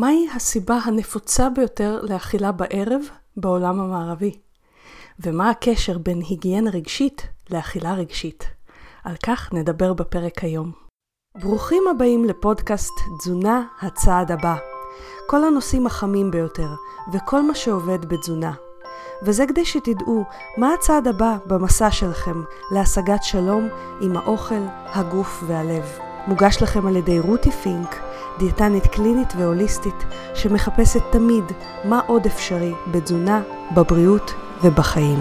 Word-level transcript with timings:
מהי 0.00 0.28
הסיבה 0.34 0.78
הנפוצה 0.84 1.48
ביותר 1.48 2.00
לאכילה 2.02 2.52
בערב 2.52 3.02
בעולם 3.36 3.80
המערבי? 3.80 4.38
ומה 5.20 5.50
הקשר 5.50 5.98
בין 5.98 6.20
היגיינה 6.28 6.70
רגשית 6.70 7.26
לאכילה 7.50 7.94
רגשית? 7.94 8.44
על 9.04 9.14
כך 9.26 9.52
נדבר 9.52 9.92
בפרק 9.92 10.44
היום. 10.44 10.72
ברוכים 11.40 11.82
הבאים 11.90 12.24
לפודקאסט 12.24 12.92
תזונה 13.18 13.62
הצעד 13.80 14.32
הבא. 14.32 14.56
כל 15.26 15.44
הנושאים 15.44 15.86
החמים 15.86 16.30
ביותר, 16.30 16.68
וכל 17.12 17.42
מה 17.42 17.54
שעובד 17.54 18.04
בתזונה. 18.04 18.52
וזה 19.22 19.46
כדי 19.46 19.64
שתדעו 19.64 20.24
מה 20.56 20.74
הצעד 20.74 21.08
הבא 21.08 21.36
במסע 21.46 21.90
שלכם 21.90 22.42
להשגת 22.70 23.22
שלום 23.22 23.68
עם 24.00 24.16
האוכל, 24.16 24.62
הגוף 24.86 25.44
והלב. 25.46 25.98
מוגש 26.26 26.62
לכם 26.62 26.86
על 26.86 26.96
ידי 26.96 27.20
רותי 27.20 27.50
פינק, 27.50 28.07
דיאטנית 28.38 28.86
קלינית 28.86 29.32
והוליסטית, 29.36 29.94
שמחפשת 30.34 31.02
תמיד 31.12 31.44
מה 31.84 32.00
עוד 32.06 32.26
אפשרי 32.26 32.72
בתזונה, 32.92 33.42
בבריאות 33.76 34.34
ובחיים. 34.64 35.18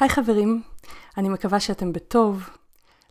היי 0.00 0.08
חברים, 0.08 0.62
אני 1.16 1.28
מקווה 1.28 1.60
שאתם 1.60 1.92
בטוב. 1.92 2.57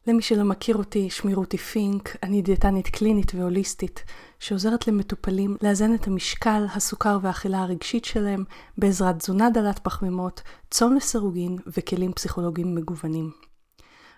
למי 0.07 0.21
שלא 0.21 0.43
מכיר 0.43 0.77
אותי, 0.77 1.09
שמי 1.09 1.33
רותי 1.33 1.57
פינק, 1.57 2.15
אני 2.23 2.41
דיאטנית 2.41 2.87
קלינית 2.87 3.31
והוליסטית, 3.35 4.03
שעוזרת 4.39 4.87
למטופלים 4.87 5.57
לאזן 5.61 5.95
את 5.95 6.07
המשקל, 6.07 6.65
הסוכר 6.75 7.17
והאכילה 7.21 7.61
הרגשית 7.61 8.05
שלהם 8.05 8.43
בעזרת 8.77 9.19
תזונה 9.19 9.49
דלת 9.49 9.79
פחמימות, 9.79 10.41
צום 10.71 10.95
לסירוגין 10.95 11.57
וכלים 11.67 12.13
פסיכולוגיים 12.13 12.75
מגוונים. 12.75 13.31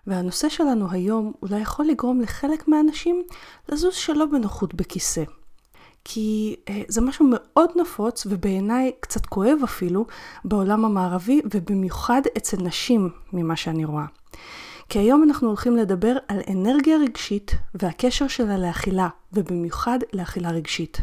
והנושא 0.08 0.50
שלנו 0.50 0.92
היום 0.92 1.34
אולי 1.42 1.60
יכול 1.60 1.86
לגרום 1.86 2.22
לחלק 2.22 2.68
מהאנשים 2.68 3.24
לזוז 3.70 3.94
שלא 3.94 4.26
בנוחות 4.26 4.74
בכיסא. 4.74 5.24
כי 6.04 6.56
אה, 6.70 6.82
זה 6.88 7.02
משהו 7.02 7.30
מאוד 7.32 7.70
נפוץ 7.76 8.26
ובעיניי 8.30 8.92
קצת 9.00 9.26
כואב 9.26 9.58
אפילו 9.64 10.06
בעולם 10.46 10.86
המערבי 10.86 11.42
ובמיוחד 11.54 12.22
אצל 12.38 12.58
נשים 12.58 13.10
ממה 13.34 13.56
שאני 13.56 13.86
רואה. 13.86 14.06
כי 14.90 15.00
היום 15.00 15.24
אנחנו 15.24 15.48
הולכים 15.48 15.78
לדבר 15.78 16.18
על 16.28 16.40
אנרגיה 16.50 16.98
רגשית 16.98 17.52
והקשר 17.74 18.28
שלה 18.28 18.58
לאכילה, 18.58 19.08
ובמיוחד 19.34 20.00
לאכילה 20.14 20.52
רגשית. 20.52 20.98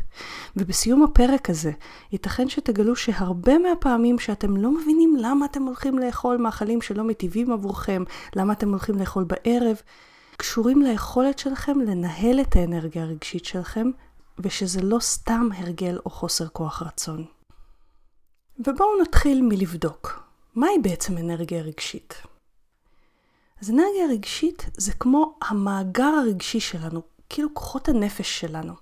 ובסיום 0.57 1.03
הפרק 1.03 1.51
הזה, 1.51 1.73
ייתכן 2.13 2.49
שתגלו 2.49 2.97
שהרבה 2.97 3.59
מהפעמים 3.59 4.19
שאתם 4.19 4.57
לא 4.57 4.71
מבינים 4.71 5.17
למה 5.21 5.47
אתם 5.47 5.63
הולכים 5.63 5.99
לאכול 5.99 6.37
מאכלים 6.37 6.83
שלא 6.83 7.05
מטיבים 7.05 7.53
עבורכם, 7.53 8.05
למה 8.37 8.53
אתם 8.53 8.71
הולכים 8.71 8.99
לאכול 8.99 9.25
בערב, 9.25 9.77
קשורים 10.37 10.83
ליכולת 10.83 11.39
שלכם 11.39 11.81
לנהל 11.81 12.41
את 12.41 12.57
האנרגיה 12.57 13.03
הרגשית 13.03 13.45
שלכם, 13.45 13.91
ושזה 14.39 14.83
לא 14.83 14.99
סתם 15.01 15.49
הרגל 15.57 15.99
או 16.05 16.11
חוסר 16.11 16.49
כוח 16.49 16.83
רצון. 16.83 17.25
ובואו 18.59 19.03
נתחיל 19.03 19.43
מלבדוק, 19.43 20.23
מהי 20.55 20.79
בעצם 20.83 21.19
אנרגיה 21.19 21.63
רגשית? 21.63 22.23
אז 23.63 23.71
אנרגיה 23.71 24.07
רגשית 24.11 24.67
זה 24.77 24.93
כמו 24.93 25.35
המאגר 25.43 26.03
הרגשי 26.23 26.61
שלנו, 26.61 27.03
כאילו 27.29 27.49
כוחות 27.55 27.89
הנפש 27.89 28.41
שלנו. 28.41 28.73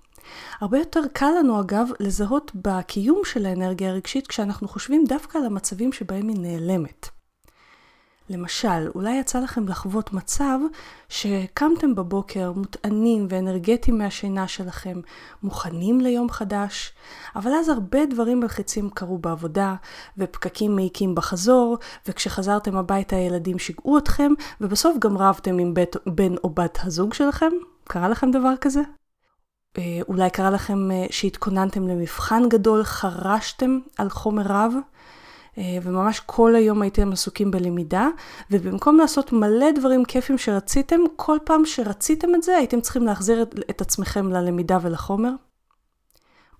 הרבה 0.61 0.77
יותר 0.77 1.01
קל 1.13 1.29
לנו 1.39 1.61
אגב 1.61 1.87
לזהות 1.99 2.51
בקיום 2.55 3.21
של 3.25 3.45
האנרגיה 3.45 3.89
הרגשית 3.89 4.27
כשאנחנו 4.27 4.67
חושבים 4.67 5.05
דווקא 5.07 5.37
על 5.37 5.45
המצבים 5.45 5.91
שבהם 5.93 6.27
היא 6.27 6.37
נעלמת. 6.39 7.09
למשל, 8.29 8.89
אולי 8.95 9.13
יצא 9.19 9.39
לכם 9.39 9.67
לחוות 9.67 10.13
מצב 10.13 10.59
שקמתם 11.09 11.95
בבוקר 11.95 12.51
מוטענים 12.51 13.27
ואנרגטיים 13.29 13.97
מהשינה 13.97 14.47
שלכם, 14.47 14.99
מוכנים 15.43 16.01
ליום 16.01 16.29
חדש, 16.29 16.93
אבל 17.35 17.51
אז 17.59 17.69
הרבה 17.69 18.05
דברים 18.05 18.39
מלחיצים 18.39 18.89
קרו 18.89 19.17
בעבודה, 19.17 19.75
ופקקים 20.17 20.75
מעיקים 20.75 21.15
בחזור, 21.15 21.77
וכשחזרתם 22.07 22.77
הביתה 22.77 23.15
הילדים 23.15 23.59
שיגעו 23.59 23.97
אתכם, 23.97 24.31
ובסוף 24.61 24.97
גם 24.99 25.17
רבתם 25.17 25.59
עם 25.59 25.73
בית, 25.73 25.95
בן 26.05 26.35
או 26.43 26.49
בת 26.49 26.79
הזוג 26.83 27.13
שלכם? 27.13 27.51
קרה 27.83 28.09
לכם 28.09 28.31
דבר 28.31 28.53
כזה? 28.61 28.81
אה, 29.77 29.99
אולי 30.07 30.29
קרה 30.29 30.49
לכם 30.49 30.91
אה, 30.91 31.05
שהתכוננתם 31.09 31.87
למבחן 31.87 32.49
גדול, 32.49 32.83
חרשתם 32.83 33.79
על 33.97 34.09
חומר 34.09 34.43
רב, 34.45 34.73
וממש 35.57 36.19
כל 36.19 36.55
היום 36.55 36.81
הייתם 36.81 37.11
עסוקים 37.11 37.51
בלמידה, 37.51 38.07
ובמקום 38.51 38.97
לעשות 38.97 39.33
מלא 39.33 39.71
דברים 39.71 40.05
כיפים 40.05 40.37
שרציתם, 40.37 40.99
כל 41.15 41.37
פעם 41.43 41.65
שרציתם 41.65 42.35
את 42.35 42.43
זה 42.43 42.57
הייתם 42.57 42.81
צריכים 42.81 43.03
להחזיר 43.03 43.41
את, 43.41 43.55
את 43.69 43.81
עצמכם 43.81 44.31
ללמידה 44.31 44.77
ולחומר. 44.81 45.31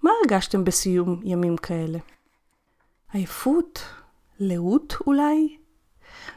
מה 0.04 0.12
הרגשתם 0.22 0.64
בסיום 0.64 1.22
ימים 1.24 1.58
כאלה? 1.58 2.00
עייפות? 3.14 3.80
לאות 4.40 4.96
אולי? 5.08 5.58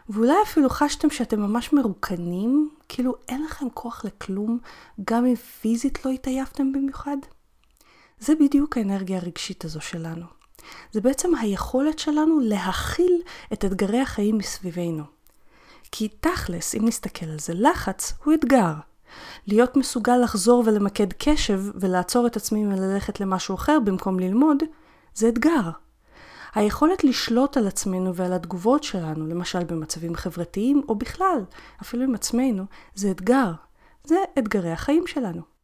ואולי 0.08 0.36
אפילו 0.42 0.70
חשתם 0.70 1.10
שאתם 1.10 1.40
ממש 1.40 1.72
מרוקנים, 1.72 2.70
כאילו 2.88 3.14
אין 3.28 3.44
לכם 3.44 3.70
כוח 3.74 4.04
לכלום, 4.04 4.58
גם 5.04 5.26
אם 5.26 5.34
פיזית 5.34 6.04
לא 6.04 6.10
התעייפתם 6.10 6.72
במיוחד? 6.72 7.16
זה 8.18 8.34
בדיוק 8.40 8.76
האנרגיה 8.76 9.18
הרגשית 9.18 9.64
הזו 9.64 9.80
שלנו. 9.80 10.37
זה 10.92 11.00
בעצם 11.00 11.34
היכולת 11.34 11.98
שלנו 11.98 12.40
להכיל 12.40 13.22
את 13.52 13.64
אתגרי 13.64 14.00
החיים 14.00 14.38
מסביבנו. 14.38 15.04
כי 15.92 16.08
תכלס, 16.08 16.74
אם 16.74 16.84
נסתכל 16.84 17.26
על 17.26 17.38
זה, 17.38 17.52
לחץ 17.54 18.12
הוא 18.24 18.34
אתגר. 18.34 18.72
להיות 19.46 19.76
מסוגל 19.76 20.16
לחזור 20.16 20.62
ולמקד 20.66 21.12
קשב 21.18 21.60
ולעצור 21.74 22.26
את 22.26 22.36
עצמי 22.36 22.64
מללכת 22.64 23.20
למשהו 23.20 23.54
אחר 23.54 23.78
במקום 23.84 24.20
ללמוד, 24.20 24.62
זה 25.14 25.28
אתגר. 25.28 25.70
היכולת 26.54 27.04
לשלוט 27.04 27.56
על 27.56 27.66
עצמנו 27.66 28.14
ועל 28.14 28.32
התגובות 28.32 28.84
שלנו, 28.84 29.26
למשל 29.26 29.64
במצבים 29.64 30.14
חברתיים 30.14 30.82
או 30.88 30.94
בכלל, 30.94 31.44
אפילו 31.82 32.04
עם 32.04 32.14
עצמנו, 32.14 32.64
זה 32.94 33.10
אתגר. 33.10 33.52
זה 34.04 34.16
אתגרי 34.38 34.72
החיים 34.72 35.06
שלנו. 35.06 35.57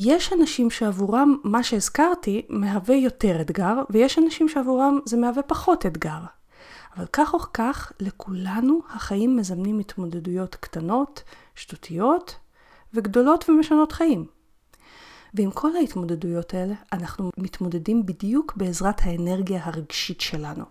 יש 0.00 0.32
אנשים 0.32 0.70
שעבורם 0.70 1.36
מה 1.44 1.62
שהזכרתי 1.62 2.46
מהווה 2.48 2.96
יותר 2.96 3.40
אתגר, 3.40 3.74
ויש 3.90 4.18
אנשים 4.18 4.48
שעבורם 4.48 4.98
זה 5.04 5.16
מהווה 5.16 5.42
פחות 5.42 5.86
אתגר. 5.86 6.18
אבל 6.96 7.06
כך 7.12 7.34
או 7.34 7.38
כך, 7.38 7.92
לכולנו 8.00 8.80
החיים 8.88 9.36
מזמנים 9.36 9.78
התמודדויות 9.78 10.54
קטנות, 10.54 11.22
שטותיות, 11.54 12.36
וגדולות 12.94 13.48
ומשנות 13.48 13.92
חיים. 13.92 14.26
ועם 15.34 15.50
כל 15.50 15.76
ההתמודדויות 15.76 16.54
האלה, 16.54 16.74
אנחנו 16.92 17.30
מתמודדים 17.36 18.06
בדיוק 18.06 18.56
בעזרת 18.56 19.00
האנרגיה 19.02 19.60
הרגשית 19.64 20.20
שלנו. 20.20 20.64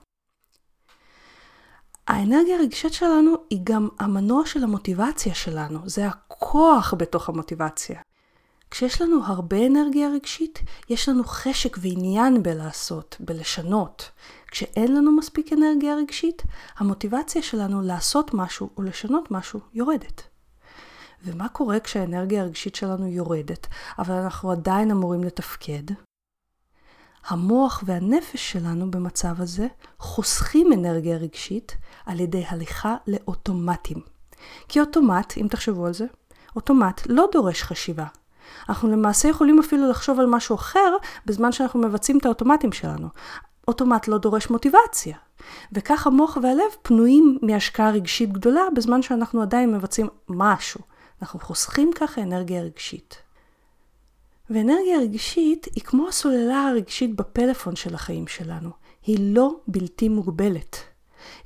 האנרגיה 2.07 2.55
הרגשית 2.55 2.93
שלנו 2.93 3.35
היא 3.49 3.59
גם 3.63 3.89
המנוע 3.99 4.45
של 4.45 4.63
המוטיבציה 4.63 5.35
שלנו, 5.35 5.89
זה 5.89 6.07
הכוח 6.07 6.93
בתוך 6.97 7.29
המוטיבציה. 7.29 8.01
כשיש 8.75 9.01
לנו 9.01 9.25
הרבה 9.25 9.67
אנרגיה 9.67 10.09
רגשית, 10.09 10.59
יש 10.89 11.09
לנו 11.09 11.23
חשק 11.23 11.77
ועניין 11.81 12.43
בלעשות, 12.43 13.17
בלשנות. 13.19 14.11
כשאין 14.51 14.95
לנו 14.95 15.11
מספיק 15.11 15.53
אנרגיה 15.53 15.95
רגשית, 15.95 16.43
המוטיבציה 16.77 17.41
שלנו 17.41 17.81
לעשות 17.81 18.33
משהו 18.33 18.69
או 18.77 18.81
לשנות 18.83 19.31
משהו 19.31 19.59
יורדת. 19.73 20.21
ומה 21.23 21.49
קורה 21.49 21.79
כשהאנרגיה 21.79 22.41
הרגשית 22.41 22.75
שלנו 22.75 23.07
יורדת, 23.07 23.67
אבל 23.99 24.15
אנחנו 24.15 24.51
עדיין 24.51 24.91
אמורים 24.91 25.23
לתפקד? 25.23 25.83
המוח 27.27 27.83
והנפש 27.85 28.51
שלנו 28.51 28.91
במצב 28.91 29.41
הזה 29.41 29.67
חוסכים 29.99 30.73
אנרגיה 30.73 31.17
רגשית 31.17 31.77
על 32.05 32.19
ידי 32.19 32.45
הליכה 32.47 32.95
לאוטומטים. 33.07 34.01
כי 34.67 34.79
אוטומט, 34.79 35.33
אם 35.37 35.47
תחשבו 35.49 35.85
על 35.85 35.93
זה, 35.93 36.05
אוטומט 36.55 37.01
לא 37.05 37.25
דורש 37.31 37.63
חשיבה. 37.63 38.05
אנחנו 38.69 38.91
למעשה 38.91 39.27
יכולים 39.27 39.59
אפילו 39.59 39.89
לחשוב 39.89 40.19
על 40.19 40.25
משהו 40.25 40.55
אחר 40.55 40.95
בזמן 41.25 41.51
שאנחנו 41.51 41.79
מבצעים 41.79 42.17
את 42.17 42.25
האוטומטים 42.25 42.71
שלנו. 42.71 43.07
אוטומט 43.67 44.07
לא 44.07 44.17
דורש 44.17 44.49
מוטיבציה. 44.49 45.17
וכך 45.71 46.07
המוח 46.07 46.37
והלב 46.43 46.71
פנויים 46.81 47.37
מהשקעה 47.41 47.91
רגשית 47.91 48.31
גדולה 48.31 48.61
בזמן 48.75 49.01
שאנחנו 49.01 49.41
עדיין 49.41 49.75
מבצעים 49.75 50.07
משהו. 50.29 50.81
אנחנו 51.21 51.39
חוסכים 51.39 51.91
ככה 51.95 52.21
אנרגיה 52.21 52.61
רגשית. 52.61 53.17
ואנרגיה 54.49 54.99
רגשית 54.99 55.67
היא 55.75 55.83
כמו 55.83 56.07
הסוללה 56.07 56.67
הרגשית 56.67 57.15
בפלאפון 57.15 57.75
של 57.75 57.95
החיים 57.95 58.27
שלנו. 58.27 58.69
היא 59.05 59.35
לא 59.35 59.55
בלתי 59.67 60.09
מוגבלת. 60.09 60.77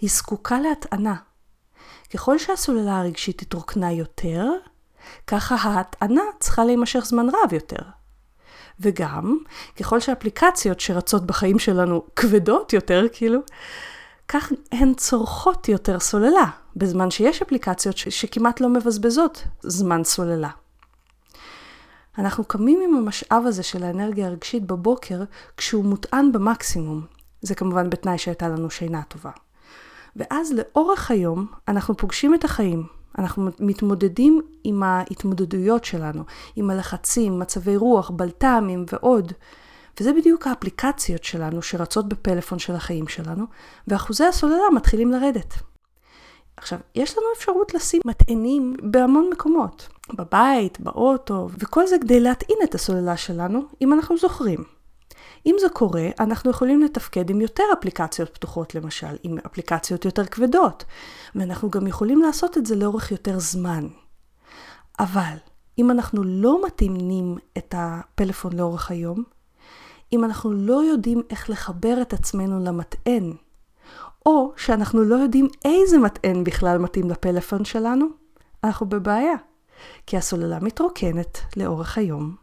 היא 0.01 0.09
זקוקה 0.09 0.59
להטענה. 0.59 1.15
ככל 2.13 2.37
שהסוללה 2.37 2.99
הרגשית 2.99 3.41
התרוקנה 3.41 3.91
יותר, 3.91 4.51
ככה 5.27 5.55
ההטענה 5.55 6.21
צריכה 6.39 6.65
להימשך 6.65 6.99
זמן 6.99 7.27
רב 7.29 7.53
יותר. 7.53 7.81
וגם, 8.79 9.37
ככל 9.79 9.99
שאפליקציות 9.99 10.79
שרצות 10.79 11.25
בחיים 11.25 11.59
שלנו 11.59 12.03
כבדות 12.15 12.73
יותר, 12.73 13.05
כאילו, 13.11 13.39
כך 14.27 14.51
הן 14.71 14.93
צורכות 14.93 15.69
יותר 15.69 15.99
סוללה, 15.99 16.45
בזמן 16.75 17.11
שיש 17.11 17.41
אפליקציות 17.41 17.97
ש- 17.97 18.07
שכמעט 18.09 18.61
לא 18.61 18.69
מבזבזות 18.69 19.43
זמן 19.61 20.03
סוללה. 20.03 20.49
אנחנו 22.17 22.43
קמים 22.43 22.81
עם 22.81 22.95
המשאב 22.95 23.43
הזה 23.45 23.63
של 23.63 23.83
האנרגיה 23.83 24.27
הרגשית 24.27 24.63
בבוקר 24.63 25.23
כשהוא 25.57 25.85
מוטען 25.85 26.31
במקסימום. 26.31 27.05
זה 27.41 27.55
כמובן 27.55 27.89
בתנאי 27.89 28.17
שהייתה 28.17 28.47
לנו 28.47 28.69
שינה 28.69 29.01
טובה. 29.07 29.31
ואז 30.15 30.53
לאורך 30.53 31.11
היום 31.11 31.47
אנחנו 31.67 31.97
פוגשים 31.97 32.35
את 32.35 32.43
החיים. 32.43 32.98
אנחנו 33.19 33.49
מתמודדים 33.59 34.41
עם 34.63 34.83
ההתמודדויות 34.83 35.85
שלנו, 35.85 36.23
עם 36.55 36.69
הלחצים, 36.69 37.39
מצבי 37.39 37.77
רוח, 37.77 38.09
בלת"מים 38.09 38.85
ועוד. 38.93 39.33
וזה 39.99 40.13
בדיוק 40.13 40.47
האפליקציות 40.47 41.23
שלנו 41.23 41.61
שרצות 41.61 42.09
בפלאפון 42.09 42.59
של 42.59 42.75
החיים 42.75 43.07
שלנו, 43.07 43.45
ואחוזי 43.87 44.25
הסוללה 44.25 44.69
מתחילים 44.75 45.11
לרדת. 45.11 45.53
עכשיו, 46.57 46.79
יש 46.95 47.17
לנו 47.17 47.27
אפשרות 47.37 47.73
לשים 47.73 48.01
מטענים 48.05 48.75
בהמון 48.83 49.29
מקומות, 49.31 49.89
בבית, 50.13 50.79
באוטו, 50.79 51.49
וכל 51.59 51.87
זה 51.87 51.95
כדי 52.01 52.19
להטעין 52.19 52.57
את 52.63 52.75
הסוללה 52.75 53.17
שלנו, 53.17 53.61
אם 53.81 53.93
אנחנו 53.93 54.17
זוכרים. 54.17 54.78
אם 55.45 55.55
זה 55.59 55.69
קורה, 55.69 56.07
אנחנו 56.19 56.51
יכולים 56.51 56.81
לתפקד 56.81 57.29
עם 57.29 57.41
יותר 57.41 57.63
אפליקציות 57.79 58.29
פתוחות 58.29 58.75
למשל, 58.75 59.15
עם 59.23 59.37
אפליקציות 59.45 60.05
יותר 60.05 60.25
כבדות, 60.25 60.85
ואנחנו 61.35 61.69
גם 61.69 61.87
יכולים 61.87 62.21
לעשות 62.21 62.57
את 62.57 62.65
זה 62.65 62.75
לאורך 62.75 63.11
יותר 63.11 63.39
זמן. 63.39 63.87
אבל 64.99 65.35
אם 65.77 65.91
אנחנו 65.91 66.23
לא 66.23 66.65
מתאימים 66.65 67.37
את 67.57 67.75
הפלאפון 67.77 68.53
לאורך 68.53 68.91
היום, 68.91 69.23
אם 70.13 70.23
אנחנו 70.23 70.51
לא 70.51 70.83
יודעים 70.83 71.21
איך 71.29 71.49
לחבר 71.49 72.01
את 72.01 72.13
עצמנו 72.13 72.63
למטען, 72.63 73.33
או 74.25 74.53
שאנחנו 74.57 75.03
לא 75.03 75.15
יודעים 75.15 75.47
איזה 75.65 75.97
מטען 75.97 76.43
בכלל 76.43 76.77
מתאים 76.77 77.09
לפלאפון 77.09 77.65
שלנו, 77.65 78.05
אנחנו 78.63 78.89
בבעיה. 78.89 79.35
כי 80.05 80.17
הסוללה 80.17 80.59
מתרוקנת 80.59 81.39
לאורך 81.57 81.97
היום, 81.97 82.35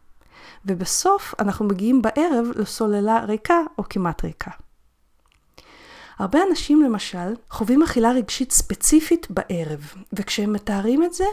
ובסוף 0.67 1.35
אנחנו 1.39 1.65
מגיעים 1.65 2.01
בערב 2.01 2.45
לסוללה 2.55 3.25
ריקה 3.25 3.59
או 3.77 3.83
כמעט 3.89 4.23
ריקה. 4.23 4.51
הרבה 6.19 6.39
אנשים 6.49 6.81
למשל 6.81 7.33
חווים 7.49 7.83
אכילה 7.83 8.11
רגשית 8.11 8.51
ספציפית 8.51 9.27
בערב, 9.29 9.93
וכשהם 10.13 10.53
מתארים 10.53 11.03
את 11.03 11.13
זה, 11.13 11.25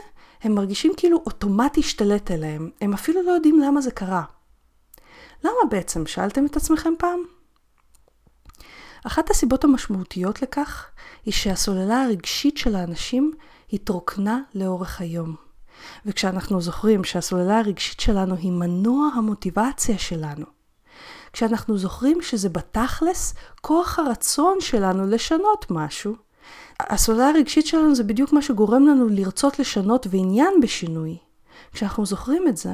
הם 0.43 0.55
מרגישים 0.55 0.93
כאילו 0.97 1.23
אוטומט 1.27 1.79
השתלט 1.79 2.31
עליהם, 2.31 2.71
הם 2.81 2.93
אפילו 2.93 3.23
לא 3.23 3.33
יודעים 3.33 3.61
למה 3.61 3.81
זה 3.81 3.91
קרה. 3.91 4.23
למה 5.45 5.71
בעצם? 5.71 6.07
שאלתם 6.07 6.47
את 6.47 6.57
עצמכם 6.57 6.93
פעם? 6.99 7.21
אחת 9.07 9.31
הסיבות 9.31 9.65
המשמעותיות 9.65 10.43
לכך 10.43 10.91
היא 11.25 11.35
שהסוללה 11.35 12.03
הרגשית 12.03 12.57
של 12.57 12.77
האנשים 12.77 13.33
התרוקנה 13.73 14.41
לאורך 14.55 15.01
היום. 15.01 15.44
וכשאנחנו 16.07 16.61
זוכרים 16.61 17.05
שהסוללה 17.05 17.59
הרגשית 17.59 18.01
שלנו 18.01 18.35
היא 18.35 18.53
מנוע 18.53 19.09
המוטיבציה 19.15 19.99
שלנו, 19.99 20.47
כשאנחנו 21.33 21.79
זוכרים 21.79 22.23
שזה 22.23 22.49
בתכלס 22.49 23.35
כוח 23.61 23.99
הרצון 23.99 24.57
שלנו 24.61 25.07
לשנות 25.07 25.67
משהו, 25.71 26.15
הסוללה 26.81 27.29
הרגשית 27.29 27.67
שלנו 27.67 27.95
זה 27.95 28.05
בדיוק 28.05 28.33
מה 28.33 28.43
שגורם 28.43 28.87
לנו 28.87 29.09
לרצות 29.09 29.59
לשנות 29.59 30.07
ועניין 30.11 30.55
בשינוי. 30.63 31.19
כשאנחנו 31.73 32.07
זוכרים 32.07 32.49
את 32.49 32.57
זה, 32.57 32.73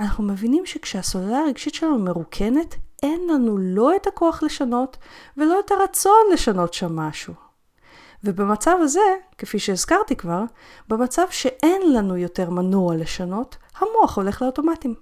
אנחנו 0.00 0.24
מבינים 0.24 0.66
שכשהסוללה 0.66 1.38
הרגשית 1.38 1.74
שלנו 1.74 1.98
מרוקנת, 1.98 2.74
אין 3.02 3.20
לנו 3.30 3.58
לא 3.58 3.96
את 3.96 4.06
הכוח 4.06 4.42
לשנות 4.42 4.96
ולא 5.36 5.60
את 5.66 5.70
הרצון 5.70 6.20
לשנות 6.32 6.74
שם 6.74 6.96
משהו. 6.96 7.47
ובמצב 8.24 8.76
הזה, 8.80 9.00
כפי 9.38 9.58
שהזכרתי 9.58 10.16
כבר, 10.16 10.42
במצב 10.88 11.26
שאין 11.30 11.92
לנו 11.92 12.16
יותר 12.16 12.50
מנוע 12.50 12.96
לשנות, 12.96 13.56
המוח 13.78 14.16
הולך 14.16 14.42
לאוטומטים. 14.42 14.94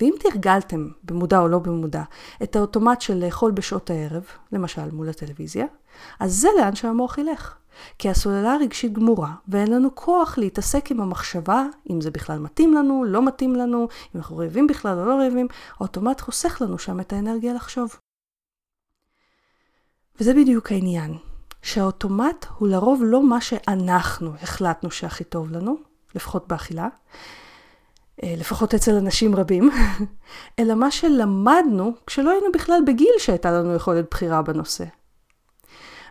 ואם 0.00 0.14
תרגלתם, 0.20 0.88
במודע 1.02 1.38
או 1.38 1.48
לא 1.48 1.58
במודע, 1.58 2.02
את 2.42 2.56
האוטומט 2.56 3.00
של 3.00 3.24
לאכול 3.24 3.50
בשעות 3.50 3.90
הערב, 3.90 4.24
למשל 4.52 4.90
מול 4.90 5.08
הטלוויזיה, 5.08 5.66
אז 6.20 6.34
זה 6.34 6.48
לאן 6.58 6.74
שהמוח 6.74 7.18
ילך. 7.18 7.54
כי 7.98 8.10
הסוללה 8.10 8.52
הרגשית 8.52 8.92
גמורה, 8.92 9.34
ואין 9.48 9.70
לנו 9.70 9.94
כוח 9.94 10.38
להתעסק 10.38 10.90
עם 10.90 11.00
המחשבה, 11.00 11.66
אם 11.90 12.00
זה 12.00 12.10
בכלל 12.10 12.38
מתאים 12.38 12.74
לנו, 12.74 13.04
לא 13.04 13.26
מתאים 13.26 13.54
לנו, 13.54 13.82
אם 13.82 14.20
אנחנו 14.20 14.36
רעבים 14.36 14.66
בכלל 14.66 14.98
או 14.98 15.04
לא 15.04 15.14
רעבים, 15.14 15.48
האוטומט 15.76 16.20
חוסך 16.20 16.62
לנו 16.62 16.78
שם 16.78 17.00
את 17.00 17.12
האנרגיה 17.12 17.54
לחשוב. 17.54 17.96
וזה 20.20 20.34
בדיוק 20.34 20.72
העניין, 20.72 21.14
שהאוטומט 21.62 22.46
הוא 22.58 22.68
לרוב 22.68 23.00
לא 23.04 23.28
מה 23.28 23.40
שאנחנו 23.40 24.32
החלטנו 24.42 24.90
שהכי 24.90 25.24
טוב 25.24 25.50
לנו, 25.52 25.76
לפחות 26.14 26.48
באכילה, 26.48 26.88
אה, 28.22 28.34
לפחות 28.38 28.74
אצל 28.74 28.94
אנשים 28.94 29.36
רבים, 29.36 29.70
אלא 30.58 30.74
מה 30.74 30.90
שלמדנו 30.90 31.92
כשלא 32.06 32.30
היינו 32.30 32.46
בכלל 32.54 32.80
בגיל 32.86 33.14
שהייתה 33.18 33.52
לנו 33.52 33.74
יכולת 33.74 34.06
בחירה 34.10 34.42
בנושא. 34.42 34.84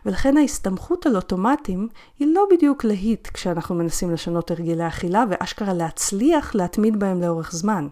ולכן 0.06 0.36
ההסתמכות 0.36 1.06
על 1.06 1.16
אוטומטים 1.16 1.88
היא 2.18 2.34
לא 2.34 2.46
בדיוק 2.50 2.84
להיט 2.84 3.28
כשאנחנו 3.34 3.74
מנסים 3.74 4.10
לשנות 4.10 4.50
הרגלי 4.50 4.88
אכילה 4.88 5.24
ואשכרה 5.30 5.74
להצליח 5.74 6.54
להתמיד 6.54 7.00
בהם 7.00 7.22
לאורך 7.22 7.52
זמן. 7.52 7.88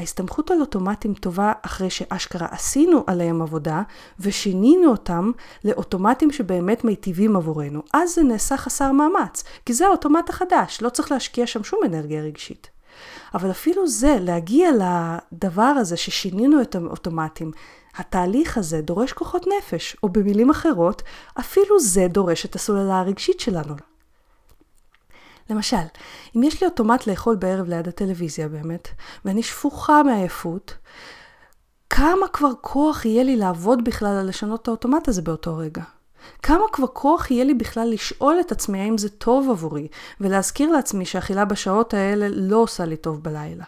ההסתמכות 0.00 0.50
על 0.50 0.60
אוטומטים 0.60 1.14
טובה 1.14 1.52
אחרי 1.62 1.90
שאשכרה 1.90 2.46
עשינו 2.50 3.04
עליהם 3.06 3.42
עבודה 3.42 3.82
ושינינו 4.20 4.90
אותם 4.90 5.30
לאוטומטים 5.64 6.30
שבאמת 6.30 6.84
מיטיבים 6.84 7.36
עבורנו. 7.36 7.82
אז 7.92 8.14
זה 8.14 8.22
נעשה 8.22 8.56
חסר 8.56 8.92
מאמץ, 8.92 9.44
כי 9.66 9.72
זה 9.72 9.86
האוטומט 9.86 10.30
החדש, 10.30 10.82
לא 10.82 10.88
צריך 10.88 11.12
להשקיע 11.12 11.46
שם 11.46 11.64
שום 11.64 11.80
אנרגיה 11.86 12.22
רגשית. 12.22 12.70
אבל 13.34 13.50
אפילו 13.50 13.88
זה, 13.88 14.16
להגיע 14.20 14.70
לדבר 14.72 15.62
הזה 15.62 15.96
ששינינו 15.96 16.62
את 16.62 16.74
האוטומטים, 16.74 17.50
התהליך 17.96 18.58
הזה 18.58 18.80
דורש 18.80 19.12
כוחות 19.12 19.46
נפש, 19.58 19.96
או 20.02 20.08
במילים 20.08 20.50
אחרות, 20.50 21.02
אפילו 21.40 21.80
זה 21.80 22.06
דורש 22.08 22.46
את 22.46 22.54
הסוללה 22.54 23.00
הרגשית 23.00 23.40
שלנו. 23.40 23.89
למשל, 25.50 25.76
אם 26.36 26.42
יש 26.42 26.62
לי 26.62 26.66
אוטומט 26.66 27.06
לאכול 27.06 27.36
בערב 27.36 27.68
ליד 27.68 27.88
הטלוויזיה 27.88 28.48
באמת, 28.48 28.88
ואני 29.24 29.42
שפוכה 29.42 30.02
מעייפות, 30.02 30.74
כמה 31.90 32.28
כבר 32.32 32.50
כוח 32.60 33.04
יהיה 33.04 33.22
לי 33.22 33.36
לעבוד 33.36 33.84
בכלל 33.84 34.16
על 34.20 34.28
לשנות 34.28 34.62
את 34.62 34.68
האוטומט 34.68 35.08
הזה 35.08 35.22
באותו 35.22 35.56
רגע? 35.56 35.82
כמה 36.42 36.64
כבר 36.72 36.86
כוח 36.86 37.30
יהיה 37.30 37.44
לי 37.44 37.54
בכלל 37.54 37.90
לשאול 37.90 38.36
את 38.40 38.52
עצמי 38.52 38.80
האם 38.80 38.98
זה 38.98 39.08
טוב 39.08 39.50
עבורי, 39.50 39.88
ולהזכיר 40.20 40.72
לעצמי 40.72 41.04
שאכילה 41.04 41.44
בשעות 41.44 41.94
האלה 41.94 42.26
לא 42.28 42.56
עושה 42.56 42.84
לי 42.84 42.96
טוב 42.96 43.22
בלילה. 43.22 43.64